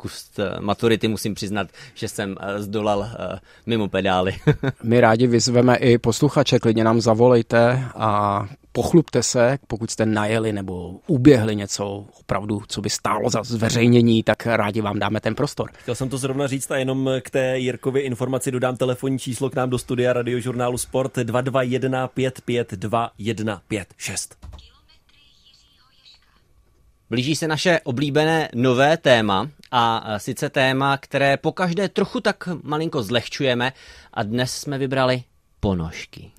[0.00, 4.36] kus eh, maturity musím přiznat, že jsem eh, zdolal eh, mimo pedály.
[4.82, 10.94] My rádi vyzveme i posluchače, klidně nám zavolejte a pochlubte se, pokud jste najeli nebo
[11.06, 15.70] uběhli něco opravdu, co by stálo za zveřejnění, tak rádi vám dáme ten prostor.
[15.72, 19.54] Chtěl jsem to zrovna říct a jenom k té Jirkově informaci dodám telefonní číslo k
[19.54, 24.36] nám do studia radiožurnálu Sport 221 552 156.
[27.10, 33.72] Blíží se naše oblíbené nové téma a sice téma, které pokaždé trochu tak malinko zlehčujeme.
[34.14, 35.22] A dnes jsme vybrali
[35.60, 36.30] ponožky.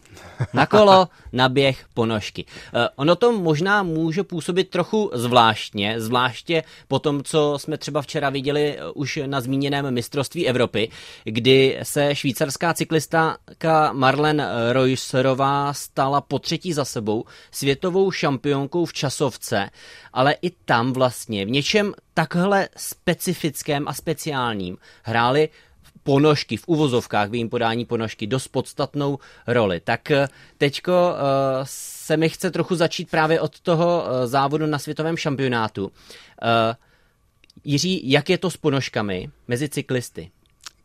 [0.53, 2.45] Na kolo, na běh, ponožky.
[2.73, 8.29] Eh, ono to možná může působit trochu zvláštně, zvláště po tom, co jsme třeba včera
[8.29, 10.89] viděli eh, už na zmíněném mistrovství Evropy,
[11.23, 13.37] kdy se švýcarská cyklistka
[13.91, 19.69] Marlen Reusserová stala po třetí za sebou světovou šampionkou v časovce,
[20.13, 25.49] ale i tam vlastně v něčem takhle specifickém a speciálním hráli
[26.03, 29.79] ponožky, v uvozovkách v jejím podání ponožky, dost podstatnou roli.
[29.79, 31.17] Tak eh, teďko uh,
[31.63, 35.91] se mi chce trochu začít právě od toho uh, závodu na světovém šampionátu.
[37.63, 40.31] Jiří, jak je to s ponožkami mezi cyklisty?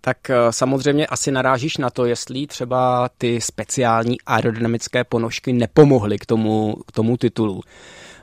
[0.01, 6.77] tak samozřejmě asi narážíš na to, jestli třeba ty speciální aerodynamické ponožky nepomohly k tomu,
[6.87, 7.63] k tomu titulu.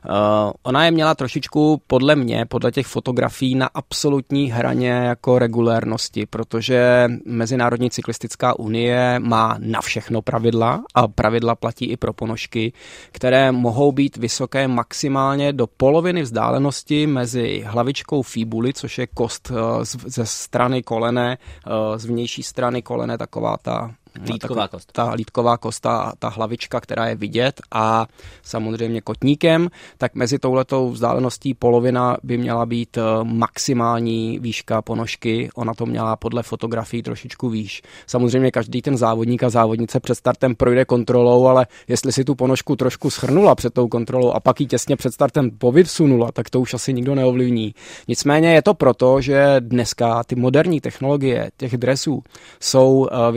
[0.10, 6.26] Uh, ona je měla trošičku, podle mě, podle těch fotografií, na absolutní hraně jako regulérnosti,
[6.26, 12.74] protože Mezinárodní cyklistická unie má na všechno pravidla a pravidla platí i pro ponožky,
[13.12, 19.58] které mohou být vysoké maximálně do poloviny vzdálenosti mezi hlavičkou fíbuly, což je kost uh,
[20.06, 24.92] ze strany kolene, uh, z vnější strany kolene, taková ta Lítková kost.
[24.92, 28.08] Ta lítková kost, ta, ta hlavička, která je vidět a
[28.44, 35.50] samozřejmě kotníkem, tak mezi touhletou vzdáleností polovina by měla být eh, maximální výška ponožky.
[35.56, 37.82] Ona to měla podle fotografií trošičku výš.
[38.08, 42.76] Samozřejmě každý ten závodník a závodnice před startem projde kontrolou, ale jestli si tu ponožku
[42.76, 46.74] trošku schrnula před tou kontrolou a pak ji těsně před startem povysunula, tak to už
[46.74, 47.76] asi nikdo neovlivní.
[48.08, 52.24] Nicméně je to proto, že dneska ty moderní technologie těch dresů
[52.60, 53.32] jsou eh,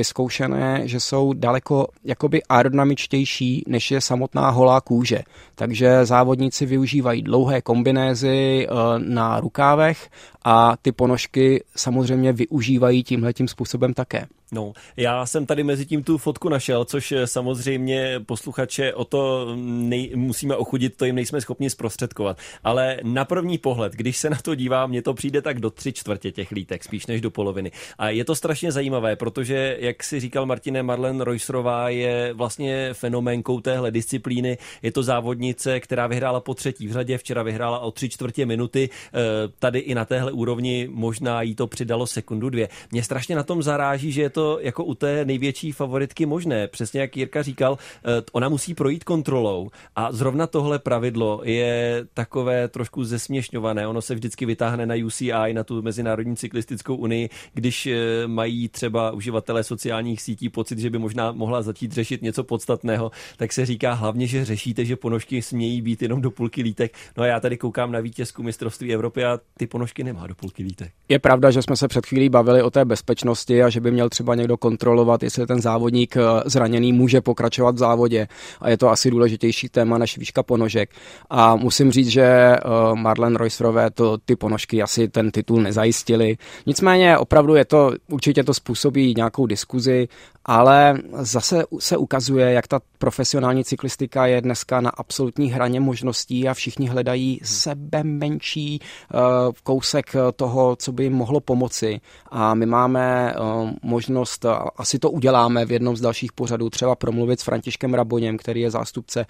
[0.66, 5.22] vyzkoušené že jsou daleko jakoby aerodynamičtější, než je samotná holá kůže.
[5.54, 10.10] Takže závodníci využívají dlouhé kombinézy eh, na rukávech
[10.44, 14.26] a ty ponožky samozřejmě využívají tímhletím způsobem také.
[14.52, 19.52] No, já jsem tady mezi tím tu fotku našel, což eh, samozřejmě posluchače o to
[19.56, 22.38] nej, musíme ochudit, to jim nejsme schopni zprostředkovat.
[22.64, 25.92] Ale na první pohled, když se na to dívám, mně to přijde tak do tři
[25.92, 27.70] čtvrtě těch lítek, spíš než do poloviny.
[27.98, 33.60] A je to strašně zajímavé, protože, jak si říkal Martine, Marlen Reusrová je vlastně fenoménkou
[33.60, 34.58] téhle disciplíny.
[34.82, 38.90] Je to závodnice, která vyhrála po třetí v řadě, včera vyhrála o tři čtvrtě minuty.
[38.92, 39.18] Eh,
[39.58, 42.68] tady i na téhle úrovni možná jí to přidalo sekundu dvě.
[42.90, 46.68] Mě strašně na tom zaráží, že je to jako u té největší favoritky možné.
[46.68, 52.68] Přesně jak Jirka říkal, eh, ona musí projít kontrolou a zrovna tohle pravidlo je takové
[52.68, 53.86] trošku zesměšňované.
[53.86, 59.10] Ono se vždycky vytáhne na UCI, na tu Mezinárodní cyklistickou unii, když eh, mají třeba
[59.10, 63.92] uživatelé sociálních sítí pocit, že by možná mohla začít řešit něco podstatného, tak se říká
[63.92, 66.94] hlavně, že řešíte, že ponožky smějí být jenom do půlky lítek.
[67.16, 70.62] No a já tady koukám na vítězku mistrovství Evropy a ty ponožky nemá do půlky
[70.62, 70.92] lítek.
[71.08, 74.08] Je pravda, že jsme se před chvílí bavili o té bezpečnosti a že by měl
[74.08, 78.28] třeba někdo kontrolovat, jestli ten závodník eh, zraněný může pokračovat v závodě.
[78.60, 80.90] A je to asi důležitější téma než výška ponožek.
[81.30, 82.58] A musím říct, že eh,
[82.94, 86.36] Marlen Reusserové to ty ponožky asi ten titul nezajistili.
[86.66, 90.08] Nicméně opravdu je to, určitě to způsobí nějakou diskuzi,
[90.48, 96.54] ale zase se ukazuje, jak ta profesionální cyklistika je dneska na absolutní hraně možností a
[96.54, 99.20] všichni hledají sebe menší uh,
[99.62, 102.00] kousek toho, co by jim mohlo pomoci.
[102.30, 107.40] A my máme uh, možnost, asi to uděláme v jednom z dalších pořadů, třeba promluvit
[107.40, 109.26] s Františkem Raboněm, který je zástupce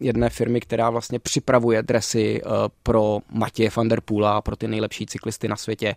[0.00, 2.42] jedné firmy, která vlastně připravuje dresy
[2.82, 5.96] pro Matěje van der Poola, pro ty nejlepší cyklisty na světě.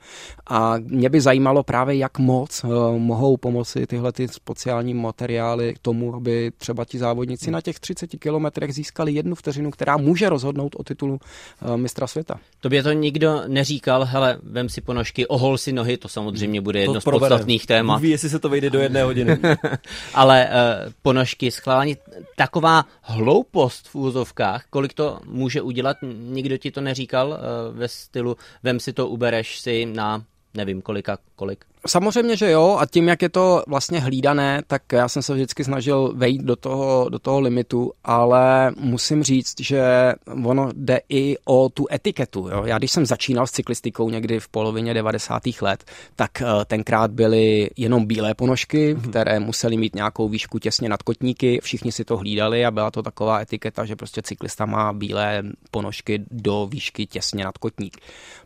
[0.49, 2.65] A mě by zajímalo právě, jak moc
[2.97, 8.07] mohou pomoci tyhle ty speciální materiály k tomu, aby třeba ti závodníci na těch 30
[8.07, 11.19] kilometrech získali jednu vteřinu, která může rozhodnout o titulu
[11.61, 12.39] eh, mistra světa.
[12.59, 16.93] Tobě to nikdo neříkal, hele, vem si ponožky, ohol si nohy, to samozřejmě bude jedno
[16.93, 18.01] to z podstatných témat.
[18.01, 19.37] Ví, jestli se to vejde do jedné hodiny.
[20.13, 21.97] Ale uh, ponožky, schválení,
[22.35, 28.37] taková hloupost v úzovkách, kolik to může udělat, nikdo ti to neříkal uh, ve stylu,
[28.63, 30.23] vem si to, ubereš si na
[30.57, 31.65] nevím kolika, kolik.
[31.87, 35.63] Samozřejmě, že jo, a tím, jak je to vlastně hlídané, tak já jsem se vždycky
[35.63, 41.69] snažil vejít do toho, do toho limitu, ale musím říct, že ono jde i o
[41.69, 42.49] tu etiketu.
[42.51, 42.63] Jo.
[42.65, 45.43] Já když jsem začínal s cyklistikou někdy v polovině 90.
[45.61, 45.83] let,
[46.15, 49.09] tak eh, tenkrát byly jenom bílé ponožky, mm-hmm.
[49.09, 53.03] které musely mít nějakou výšku těsně nad kotníky, všichni si to hlídali a byla to
[53.03, 57.97] taková etiketa, že prostě cyklista má bílé ponožky do výšky těsně nad kotník.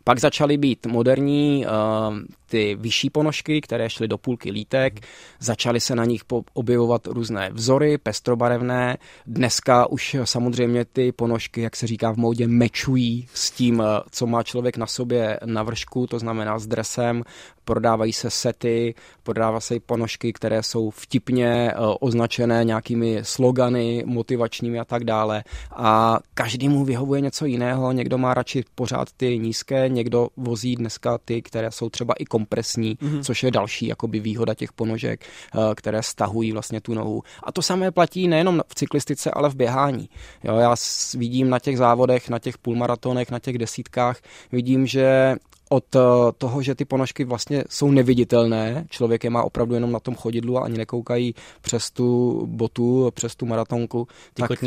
[0.04, 2.16] Pak začaly být moderní uh,
[2.52, 5.00] ty vyšší ponožky, které šly do půlky lítek,
[5.40, 8.98] začaly se na nich objevovat různé vzory, pestrobarevné.
[9.26, 14.42] Dneska už samozřejmě ty ponožky, jak se říká v módě, mečují s tím, co má
[14.42, 17.22] člověk na sobě na vršku, to znamená s dresem,
[17.64, 24.80] prodávají se sety, prodává se i ponožky, které jsou vtipně eh, označené nějakými slogany motivačními
[24.80, 25.44] a tak dále.
[25.70, 31.18] A každý mu vyhovuje něco jiného, někdo má radši pořád ty nízké, někdo vozí dneska
[31.18, 33.22] ty, které jsou třeba i kompresní, mm-hmm.
[33.22, 37.22] což je další jakoby výhoda těch ponožek, eh, které stahují vlastně tu nohu.
[37.42, 40.08] A to samé platí nejenom v cyklistice, ale v běhání.
[40.44, 40.74] Jo, já
[41.16, 44.20] vidím na těch závodech, na těch půlmaratonech, na těch desítkách,
[44.52, 45.36] vidím, že
[45.72, 46.00] od eh,
[46.38, 50.58] toho, že ty ponožky vlastně jsou neviditelné, člověk je má opravdu jenom na tom chodidlu
[50.58, 54.60] a ani nekoukají přes tu botu, přes tu maratonku, ty tak,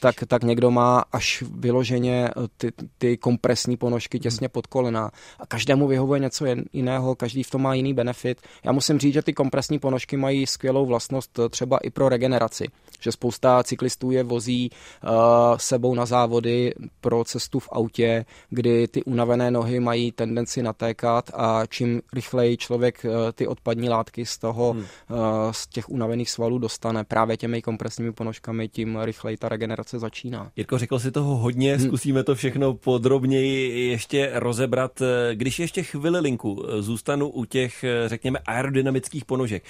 [0.00, 5.10] tak, tak někdo má až vyloženě eh, ty, ty kompresní ponožky těsně pod kolena.
[5.38, 8.40] A každému vyhovuje něco jiného, každý v tom má jiný benefit.
[8.64, 12.68] Já musím říct, že ty kompresní ponožky mají skvělou vlastnost eh, třeba i pro regeneraci,
[13.00, 15.10] že spousta cyklistů je vozí uh,
[15.56, 21.30] sebou na závody pro cestu v autě, kdy ty unavené nohy mají tendenci tendenci natékat
[21.34, 24.82] a čím rychleji člověk eh, ty odpadní látky z toho, hmm.
[24.82, 25.14] Eh,
[25.50, 30.50] z těch unavených svalů dostane právě těmi kompresními ponožkami, tím rychleji ta regenerace začíná.
[30.56, 31.86] Jirko, řekl si toho hodně, hmm.
[31.86, 35.02] zkusíme to všechno podrobněji ještě rozebrat.
[35.02, 39.62] Eh, když ještě chvíli linku zůstanu u těch, řekněme, aerodynamických ponožek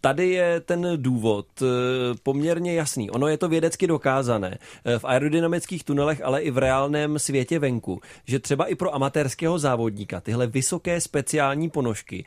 [0.00, 1.66] tady je ten důvod eh,
[2.22, 3.10] poměrně jasný.
[3.10, 8.00] Ono je to vědecky dokázané eh, v aerodynamických tunelech, ale i v reálném světě venku,
[8.24, 12.24] že třeba i pro amatérského závodníka tyhle vysoké speciální ponožky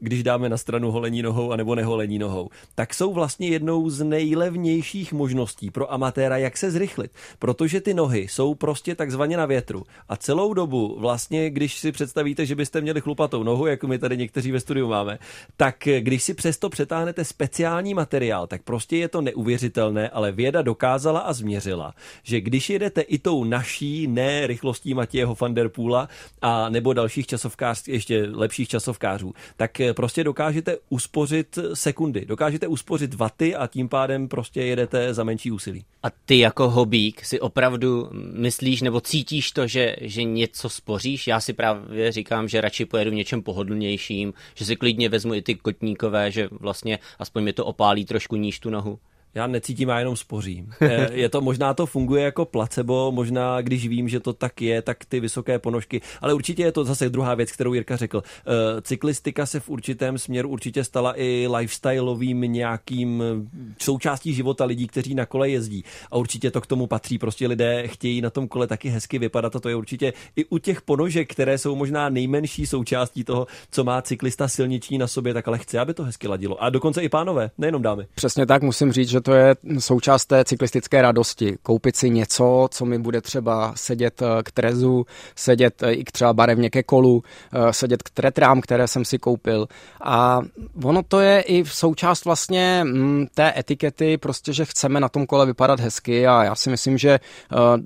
[0.00, 5.12] když dáme na stranu holení nohou anebo neholení nohou, tak jsou vlastně jednou z nejlevnějších
[5.12, 7.10] možností pro amatéra, jak se zrychlit.
[7.38, 9.84] Protože ty nohy jsou prostě takzvaně na větru.
[10.08, 14.16] A celou dobu vlastně, když si představíte, že byste měli chlupatou nohu, jako my tady
[14.16, 15.18] někteří ve studiu máme,
[15.56, 21.20] tak když si přesto přetáhnete speciální materiál, tak prostě je to neuvěřitelné, ale věda dokázala
[21.20, 26.08] a změřila, že když jedete i tou naší, ne rychlostí Matějeho van der Poola
[26.42, 33.56] a nebo dalších časovkářů, ještě lepších časovkářů, tak prostě dokážete uspořit sekundy, dokážete uspořit vaty
[33.56, 35.84] a tím pádem prostě jedete za menší úsilí.
[36.02, 41.26] A ty jako hobík si opravdu myslíš nebo cítíš to, že, že něco spoříš?
[41.26, 45.42] Já si právě říkám, že radši pojedu v něčem pohodlnějším, že si klidně vezmu i
[45.42, 48.98] ty kotníkové, že vlastně aspoň mi to opálí trošku níž tu nohu.
[49.34, 50.70] Já necítím, já jenom spořím.
[51.12, 55.04] Je to možná to funguje jako placebo, možná když vím, že to tak je, tak
[55.04, 58.22] ty vysoké ponožky, ale určitě je to zase druhá věc, kterou Jirka řekl.
[58.22, 64.86] Eh, cyklistika se v určitém směru určitě stala i lifestyleovým nějakým eh, součástí života lidí,
[64.86, 65.84] kteří na kole jezdí.
[66.10, 67.18] A určitě to k tomu patří.
[67.18, 70.58] Prostě lidé chtějí na tom kole taky hezky vypadat a to je určitě i u
[70.58, 75.48] těch ponožek, které jsou možná nejmenší součástí toho, co má cyklista silniční na sobě, tak
[75.48, 76.62] ale chce, aby to hezky ladilo.
[76.62, 78.06] A dokonce i pánové, nejenom dámy.
[78.14, 81.58] Přesně tak musím říct, že to je součást té cyklistické radosti.
[81.62, 85.06] Koupit si něco, co mi bude třeba sedět eh, k trezu,
[85.36, 89.18] sedět eh, i k třeba barevně ke kolu, eh, sedět k tretrám, které jsem si
[89.18, 89.68] koupil.
[90.02, 90.40] A
[90.84, 95.46] ono to je i součást vlastně mm, té etikety, prostě, že chceme na tom kole
[95.46, 97.20] vypadat hezky a já si myslím, že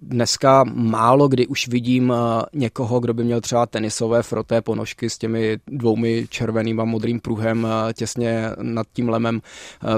[0.02, 2.12] dneska málo kdy už vidím
[2.52, 7.68] někoho, kdo by měl třeba tenisové froté ponožky s těmi dvoumi červeným a modrým pruhem
[7.94, 9.40] těsně nad tím lemem.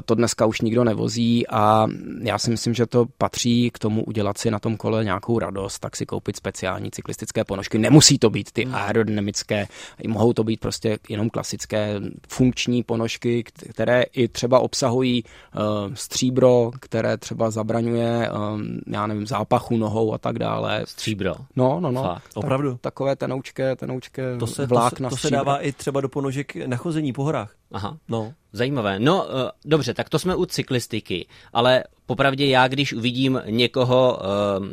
[0.04, 1.86] To dneska už nikdo nevozí a
[2.22, 5.78] já si myslím, že to patří k tomu udělat si na tom kole nějakou radost,
[5.78, 7.78] tak si koupit speciální cyklistické ponožky.
[7.78, 8.74] Nemusí to být ty hmm.
[8.74, 9.66] aerodynamické,
[10.06, 17.16] mohou to být prostě jenom klasické funkční ponožky, které i třeba obsahují uh, stříbro, které
[17.16, 20.82] třeba zabraňuje, um, já nevím, zápachu nohou a tak dále.
[20.84, 21.34] Stříbro?
[21.56, 22.02] No, no, no.
[22.02, 22.30] Fakt.
[22.34, 22.78] Opravdu?
[22.80, 26.56] Takové tenoučké, tenoučké to se, vlákna to se, to se dává i třeba do ponožek
[26.66, 27.54] na chození po horách.
[27.72, 27.96] Aha.
[28.08, 28.32] No.
[28.56, 28.98] Zajímavé.
[28.98, 29.32] No, uh,
[29.64, 34.18] dobře, tak to jsme u cyklistiky, ale popravdě já, když uvidím někoho,
[34.58, 34.66] uh,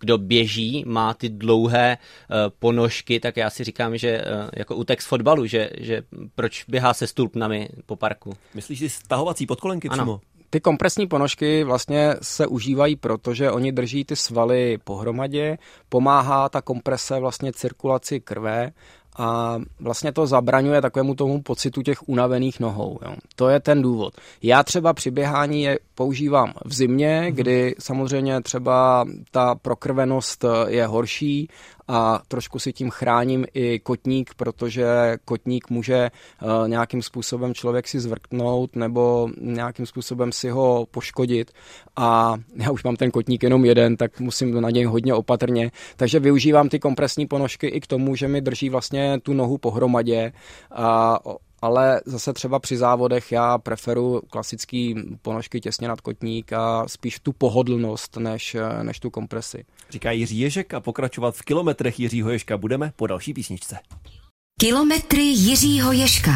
[0.00, 4.24] kdo běží, má ty dlouhé uh, ponožky, tak já si říkám, že
[4.56, 6.02] jako u text fotbalu, že, že
[6.34, 8.36] proč běhá se stulpnami po parku.
[8.54, 10.02] Myslíš si stahovací podkolenky ano.
[10.02, 10.20] přímo?
[10.50, 16.62] Ty kompresní ponožky vlastně se užívají proto, že oni drží ty svaly pohromadě, pomáhá ta
[16.62, 18.72] komprese vlastně cirkulaci krve
[19.18, 22.98] a vlastně to zabraňuje takovému tomu pocitu těch unavených nohou.
[23.02, 23.14] Jo.
[23.36, 24.14] To je ten důvod.
[24.42, 27.32] Já třeba při běhání je používám v zimě, mhm.
[27.36, 31.48] kdy samozřejmě třeba ta prokrvenost je horší
[31.90, 36.10] a trošku si tím chráním i kotník, protože kotník může
[36.42, 41.52] uh, nějakým způsobem člověk si zvrknout nebo nějakým způsobem si ho poškodit.
[41.96, 46.20] A já už mám ten kotník jenom jeden, tak musím na něj hodně opatrně, takže
[46.20, 50.32] využívám ty kompresní ponožky i k tomu, že mi drží vlastně tu nohu pohromadě.
[50.70, 51.18] A
[51.62, 57.32] ale zase třeba při závodech já preferu klasický ponožky těsně nad kotník a spíš tu
[57.32, 59.64] pohodlnost než, než tu kompresi.
[59.90, 63.78] Říká Jiří Ježek a pokračovat v kilometrech Jiřího Ježka budeme po další písničce.
[64.60, 66.32] Kilometry Jiřího Ježka.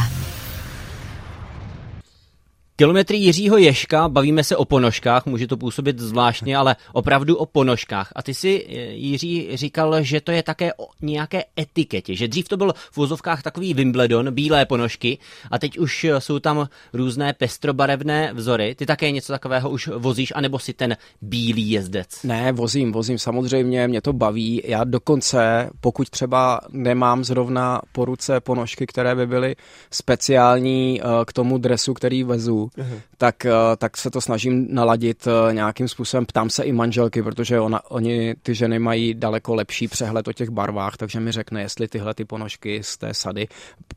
[2.77, 8.13] Kilometry Jiřího Ješka, bavíme se o ponožkách, může to působit zvláštně, ale opravdu o ponožkách.
[8.17, 12.49] A ty si, eh, Jiří, říkal, že to je také o nějaké etiketě, že dřív
[12.49, 15.19] to byl v vozovkách takový Wimbledon, bílé ponožky,
[15.51, 18.75] a teď už jsou tam různé pestrobarevné vzory.
[18.75, 22.23] Ty také něco takového už vozíš, anebo si ten bílý jezdec?
[22.25, 24.63] Ne, vozím, vozím, samozřejmě, mě to baví.
[24.65, 29.57] Já dokonce, pokud třeba nemám zrovna po ruce ponožky, které by byly
[29.91, 33.01] speciální eh, k tomu dresu, který vezu, uh-huh.
[33.25, 36.27] Tak, eh, tak se to snažím naladit eh, nějakým způsobem.
[36.27, 40.51] Ptám se i manželky, protože ona, oni, ty ženy mají daleko lepší přehled o těch
[40.51, 43.49] barvách, takže mi řekne, jestli tyhle ty ponožky z té sady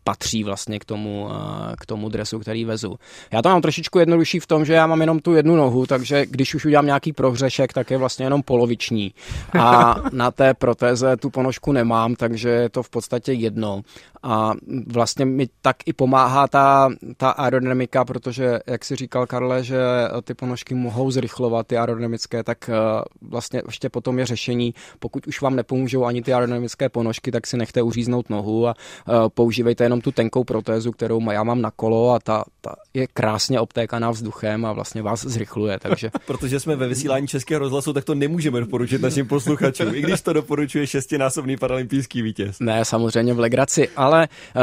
[0.03, 2.95] patří vlastně k tomu, eh, k tomu dresu, který vezu.
[3.31, 6.25] Já to mám trošičku jednodušší v tom, že já mám jenom tu jednu nohu, takže
[6.25, 9.13] když už udělám nějaký prohřešek, tak je vlastně jenom poloviční.
[9.59, 13.81] A na té protéze tu ponožku nemám, takže je to v podstatě jedno.
[14.23, 14.53] A
[14.87, 19.77] vlastně mi tak i pomáhá ta, ta aerodynamika, protože, jak si říkal Karle, že
[20.23, 22.73] ty ponožky mohou zrychlovat ty aerodynamické, tak eh,
[23.21, 27.57] vlastně ještě potom je řešení, pokud už vám nepomůžou ani ty aerodynamické ponožky, tak si
[27.57, 32.11] nechte uříznout nohu a eh, používejte jenom tu tenkou protézu, kterou já mám na kolo
[32.11, 35.79] a ta, ta je krásně obtékaná vzduchem a vlastně vás zrychluje.
[35.79, 36.11] Takže...
[36.25, 40.33] protože jsme ve vysílání Českého rozhlasu, tak to nemůžeme doporučit našim posluchačům, i když to
[40.33, 42.59] doporučuje šestinásobný paralympijský vítěz.
[42.59, 44.61] Ne, samozřejmě v legraci, ale uh,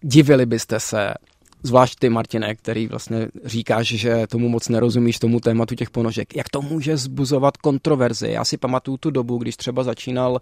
[0.00, 1.14] divili byste se,
[1.66, 6.36] zvlášť ty, Martine, který vlastně říkáš, že tomu moc nerozumíš, tomu tématu těch ponožek.
[6.36, 8.28] Jak to může zbuzovat kontroverzi?
[8.30, 10.38] Já si pamatuju tu dobu, když třeba začínal uh,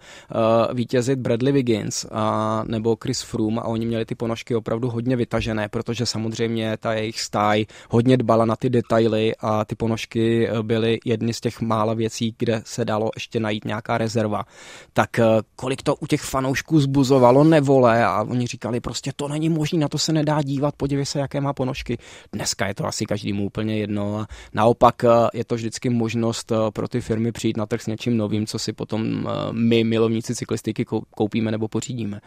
[0.76, 5.68] vítězit Bradley Wiggins a, nebo Chris Froome a oni měli ty ponožky opravdu hodně vytažené,
[5.68, 10.98] protože samozřejmě ta jejich stáj hodně dbala na ty detaily a ty ponožky eh, byly
[11.04, 14.44] jedny z těch mála věcí, kde se dalo ještě najít nějaká rezerva.
[14.92, 15.24] Tak uh,
[15.56, 19.88] kolik to u těch fanoušků zbuzovalo nevole a oni říkali prostě to není možné, na
[19.88, 21.98] to se nedá dívat, podívej jaké má ponožky.
[22.32, 26.56] Dneska je to asi každému úplně jedno a naopak eh, je to vždycky možnost eh,
[26.72, 30.34] pro ty firmy přijít na trh s něčím novým, co si potom eh, my, milovníci
[30.34, 32.20] cyklistiky, koupíme nebo pořídíme.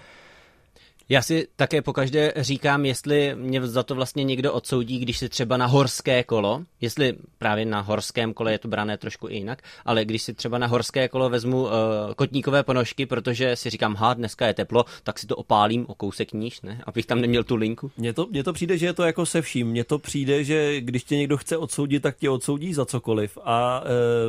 [1.09, 5.57] Já si také pokaždé říkám, jestli mě za to vlastně někdo odsoudí, když si třeba
[5.57, 10.21] na horské kolo, jestli právě na horském kole je to brané trošku jinak, ale když
[10.21, 11.69] si třeba na horské kolo vezmu uh,
[12.15, 16.33] kotníkové ponožky, protože si říkám, ha, dneska je teplo, tak si to opálím o kousek
[16.33, 17.91] níž, ne, abych tam neměl tu linku.
[17.97, 19.67] Mně to, mně to přijde, že je to jako se vším.
[19.67, 23.37] Mně to přijde, že když tě někdo chce odsoudit, tak tě odsoudí za cokoliv.
[23.43, 23.87] A uh,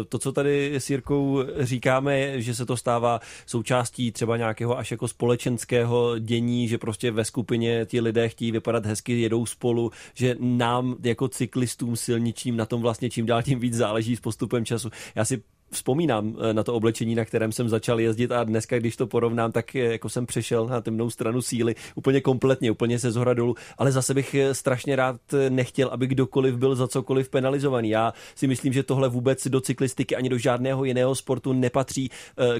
[0.08, 5.08] to, co tady s Jirkou říkáme, že se to stává součástí třeba nějakého až jako
[5.08, 10.96] společenského dění, že prostě ve skupině ti lidé chtějí vypadat hezky, jedou spolu, že nám
[11.04, 14.90] jako cyklistům silničním na tom vlastně čím dál tím víc záleží s postupem času.
[15.14, 18.96] Já si vzpomínám eh, na to oblečení, na kterém jsem začal jezdit a dneska, když
[18.96, 23.10] to porovnám, tak eh, jako jsem přešel na temnou stranu síly úplně kompletně, úplně se
[23.10, 27.88] zhora dolů, ale zase bych eh, strašně rád nechtěl, aby kdokoliv byl za cokoliv penalizovaný.
[27.88, 32.10] Já si myslím, že tohle vůbec do cyklistiky ani do žádného jiného sportu nepatří.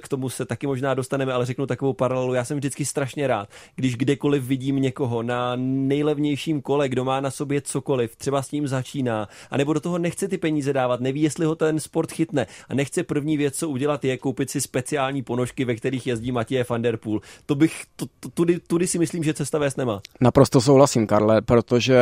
[0.00, 2.34] K tomu se taky možná dostaneme, ale řeknu takovou paralelu.
[2.34, 7.30] Já jsem vždycky strašně rád, když kdekoliv vidím někoho na nejlevnějším kole, kdo má na
[7.30, 11.46] sobě cokoliv, třeba s ním začíná, anebo do toho nechce ty peníze dávat, neví, jestli
[11.46, 15.22] ho ten sport chytne a nechce asi první věc, co udělat, je koupit si speciální
[15.22, 17.20] ponožky, ve kterých jezdí Matěje van der Poel.
[17.46, 20.00] To bych, to, to, tudy, tudy si myslím, že cesta vést nemá.
[20.20, 21.98] Naprosto souhlasím, Karle, protože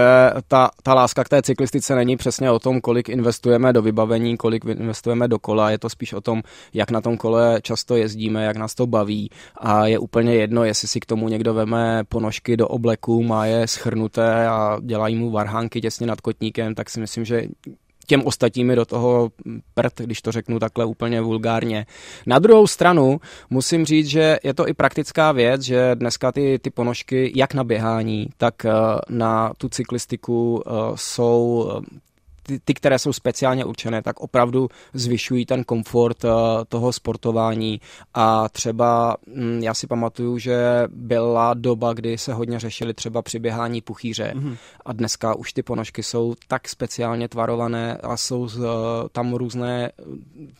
[0.49, 4.65] ta, ta láska k té cyklistice není přesně o tom, kolik investujeme do vybavení, kolik
[4.65, 6.43] investujeme do kola, je to spíš o tom,
[6.75, 10.89] jak na tom kole často jezdíme, jak nás to baví a je úplně jedno, jestli
[10.89, 15.81] si k tomu někdo veme ponožky do obleku, má je schrnuté a dělají mu varhánky
[15.81, 17.43] těsně nad kotníkem, tak si myslím, že
[18.07, 19.31] těm ostatním do toho
[19.75, 21.87] prd, když to řeknu takhle úplně vulgárně.
[22.27, 26.71] Na druhou stranu musím říct, že je to i praktická věc, že dneska ty, ty
[26.71, 28.71] ponožky jak na běhání, tak eh,
[29.11, 31.71] na tu cyklistiku eh, jsou
[32.47, 36.31] ty, ty, které jsou speciálně určené, tak opravdu zvyšují ten komfort uh,
[36.69, 37.81] toho sportování
[38.15, 43.39] a třeba hm, já si pamatuju, že byla doba, kdy se hodně řešili třeba při
[43.39, 44.57] běhání puchýře mm-hmm.
[44.87, 48.49] a dneska už ty ponožky jsou tak speciálně tvarované a jsou uh,
[49.13, 49.93] tam různé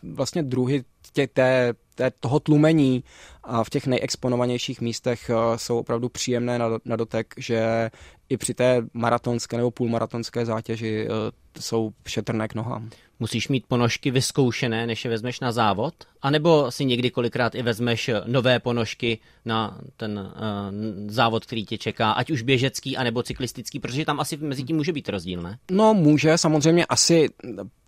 [0.03, 0.83] vlastně druhy
[1.13, 3.03] tě, té, té, toho tlumení
[3.47, 7.89] a v těch nejexponovanějších místech uh, jsou opravdu příjemné na, na dotek, že
[8.29, 11.15] i při té maratonské nebo půlmaratonské zátěži uh,
[11.59, 12.89] jsou šetrné k nohám.
[13.19, 15.93] Musíš mít ponožky vyzkoušené, než je vezmeš na závod?
[16.21, 21.77] A nebo si někdy kolikrát i vezmeš nové ponožky na ten uh, závod, který tě
[21.77, 25.57] čeká, ať už běžecký, anebo cyklistický, protože tam asi mezi tím může být rozdíl, ne?
[25.71, 27.29] No může, samozřejmě asi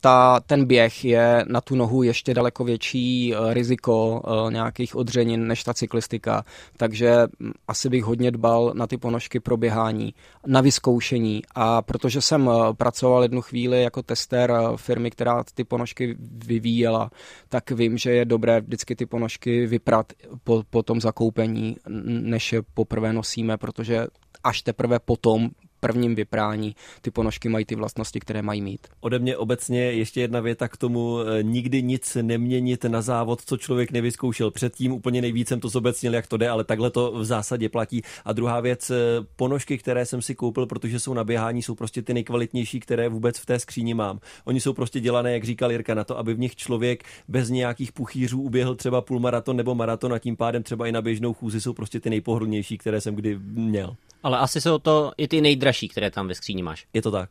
[0.02, 5.64] ta, ten běh je na tu nohu ještě daleko větší riziko uh, nějakých odřenin než
[5.64, 6.44] ta cyklistika,
[6.78, 10.14] takže um, asi bych hodně dbal na ty ponožky pro běhání,
[10.48, 11.42] na vyzkoušení.
[11.56, 17.12] A protože jsem uh, pracoval jednu chvíli jako tester uh, firmy, která ty ponožky vyvíjela,
[17.50, 22.62] tak vím, že je dobré vždycky ty ponožky vyprat po, po tom zakoupení, než je
[22.74, 24.08] poprvé nosíme, protože
[24.44, 28.88] až teprve potom prvním vyprání ty ponožky mají ty vlastnosti, které mají mít.
[29.00, 33.58] Ode mě obecně ještě jedna věta k tomu, e, nikdy nic neměnit na závod, co
[33.58, 37.26] člověk nevyzkoušel předtím, úplně nejvíc jsem to zobecnil, jak to jde, ale takhle to v
[37.26, 38.02] zásadě platí.
[38.26, 38.96] A druhá věc, e,
[39.36, 43.40] ponožky, které jsem si koupil, protože jsou na běhání, jsou prostě ty nejkvalitnější, které vůbec
[43.40, 44.20] v té skříni mám.
[44.46, 47.92] Oni jsou prostě dělané, jak říkal Jirka, na to, aby v nich člověk bez nějakých
[47.92, 51.74] puchýřů uběhl třeba půlmaraton nebo maraton a tím pádem třeba i na běžnou chůzi jsou
[51.74, 53.96] prostě ty nejpohodlnější, které jsem kdy měl.
[54.24, 56.88] Ale asi jsou to i ty nejdražší, které tam ve skříni máš.
[56.94, 57.30] Je to tak.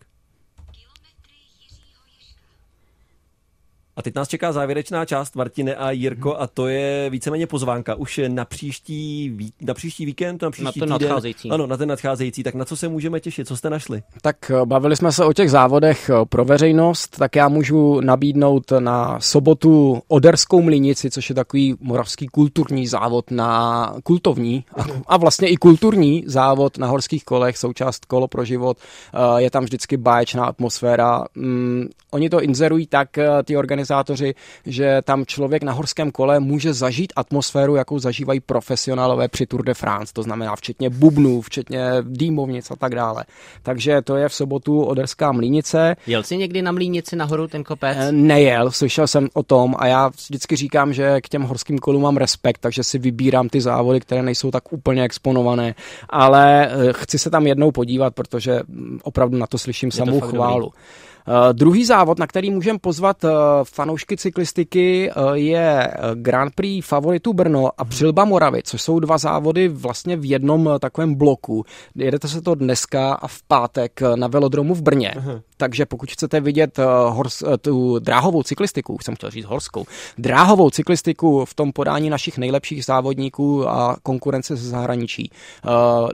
[3.98, 7.94] A teď nás čeká závěrečná část, Martine a Jirko, a to je víceméně pozvánka.
[7.94, 11.50] Už na příští, na příští víkend, na příští na ten týden, nadcházející.
[11.50, 12.42] Ano, na ten nadcházející.
[12.42, 13.48] Tak na co se můžeme těšit?
[13.48, 14.02] Co jste našli?
[14.22, 18.72] Tak eh, bavili jsme se o těch závodech eh, pro veřejnost, tak já můžu nabídnout
[18.78, 25.48] na sobotu Oderskou mlinici, což je takový moravský kulturní závod na kultovní a, a vlastně
[25.48, 28.78] i kulturní závod na horských kolech, součást kolo pro život.
[29.14, 31.24] Eh, je tam vždycky báječná atmosféra.
[31.34, 33.08] Mm, oni to inzerují tak,
[33.44, 34.34] ty organizace organizátoři,
[34.66, 39.74] že tam člověk na horském kole může zažít atmosféru, jakou zažívají profesionálové při Tour de
[39.74, 43.24] France, to znamená včetně bubnů, včetně dýmovnic a tak dále.
[43.62, 45.96] Takže to je v sobotu Oderská mlínice.
[46.06, 47.96] Jel jsi někdy na mlínici nahoru ten kopec?
[48.00, 52.02] Eh, nejel, slyšel jsem o tom a já vždycky říkám, že k těm horským kolům
[52.02, 55.74] mám respekt, takže si vybírám ty závody, které nejsou tak úplně exponované,
[56.08, 60.64] ale eh, chci se tam jednou podívat, protože mm, opravdu na to slyším samou chválu.
[60.64, 61.07] Dobrý.
[61.28, 63.30] Uh, druhý závod, na který můžeme pozvat uh,
[63.64, 69.68] fanoušky cyklistiky, uh, je Grand Prix favoritu Brno a Přilba Moravy, což jsou dva závody
[69.68, 71.64] vlastně v jednom takovém bloku.
[71.94, 75.14] Jedete se to dneska a v pátek na velodromu v Brně.
[75.16, 75.42] Uh-huh.
[75.60, 76.78] Takže pokud chcete vidět
[77.08, 79.84] hors, tu dráhovou cyklistiku, už jsem chtěl říct horskou,
[80.18, 85.30] dráhovou cyklistiku v tom podání našich nejlepších závodníků a konkurence ze zahraničí,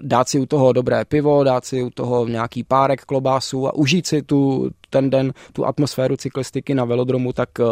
[0.02, 4.06] dát si u toho dobré pivo, dát si u toho nějaký párek klobásů a užít
[4.06, 7.64] si tu, ten den tu atmosféru cyklistiky na velodromu, tak eh,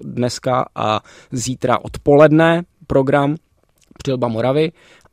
[0.00, 1.00] dneska a
[1.32, 3.36] zítra odpoledne program
[3.98, 4.72] Přilba Moravy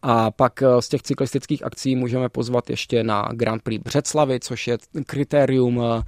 [0.10, 4.68] a pak eh, z těch cyklistických akcí můžeme pozvat ještě na Grand Prix Břeclavy, což
[4.68, 6.04] je kritérium eh,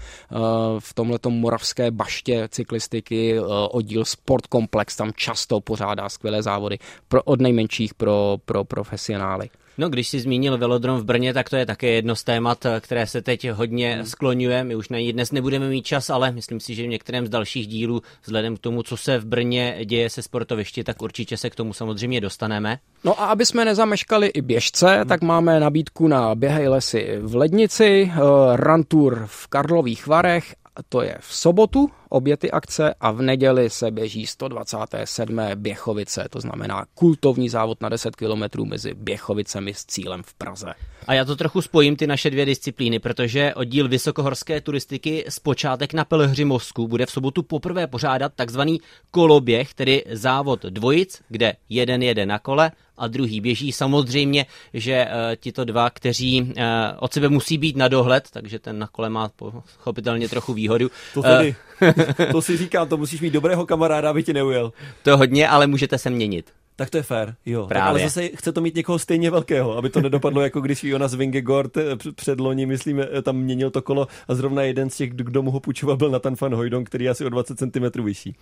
[0.80, 3.40] v tomhletom moravské baště cyklistiky,
[3.70, 6.78] oddíl Sport Komplex, tam často pořádá skvělé závody
[7.08, 9.50] pro, od nejmenších pro, pro profesionály.
[9.80, 13.08] No, když si zmínil velodrom v Brně, tak to je také jedno z témat, které
[13.08, 14.06] se teď hodně hmm.
[14.06, 14.64] skloňuje.
[14.64, 17.30] My už na ní dnes nebudeme mít čas, ale myslím si, že v některém z
[17.30, 21.50] dalších dílů, vzhledem k tomu, co se v Brně děje se sportovišti, tak určitě se
[21.50, 22.78] k tomu samozřejmě dostaneme.
[23.04, 25.08] No a aby jsme nezameškali i běžce, hmm.
[25.08, 30.56] tak máme nabídku na Běhej lesy v Lednici, uh, Run Tour v Karlových Varech
[30.90, 35.40] to je v sobotu obě ty akce a v neděli se běží 127.
[35.56, 40.74] Běchovice, to znamená kultovní závod na 10 km mezi Běchovicemi s cílem v Praze.
[41.08, 45.94] A já to trochu spojím ty naše dvě disciplíny, protože oddíl vysokohorské turistiky z počátek
[45.94, 52.26] na Pelhřimovsku bude v sobotu poprvé pořádat takzvaný koloběh, tedy závod dvojic, kde jeden jede
[52.26, 53.72] na kole a druhý běží.
[53.72, 56.52] Samozřejmě, že uh, tito dva, kteří uh,
[57.00, 60.92] od sebe musí být na dohled, takže ten na kole má pochopitelně trochu výhodu.
[61.14, 64.74] To tedy, uh, to si říkám, to musíš mít dobrého kamaráda, aby ti neujel.
[65.04, 66.52] To hodně, ale můžete se měnit.
[66.80, 67.68] Tak to je fér, jo.
[67.68, 67.82] Právě.
[67.82, 71.14] Tak ale zase chce to mít někoho stejně velkého, aby to nedopadlo jako když Jonas
[71.16, 71.72] Vingegord
[72.16, 75.60] před loni, myslím, tam měnil to kolo a zrovna jeden z těch, kdo mu ho
[75.60, 78.36] půjčoval, byl Nathan van Hojdon, který je asi o 20 cm vyšší.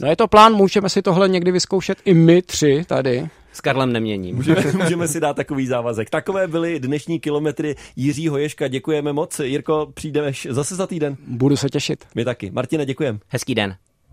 [0.00, 3.28] No je to plán, můžeme si tohle někdy vyzkoušet i my tři tady.
[3.54, 4.36] S Karlem neměním.
[4.36, 6.10] Můžeme, můžeme si dát takový závazek.
[6.10, 8.68] Takové byly dnešní kilometry Jiřího Ješka.
[8.68, 9.38] Děkujeme moc.
[9.40, 11.16] Jirko, přijdeš zase za týden.
[11.26, 12.04] Budu se těšit.
[12.14, 12.50] My taky.
[12.50, 13.20] Martina, děkujem.
[13.28, 13.76] Hezký den.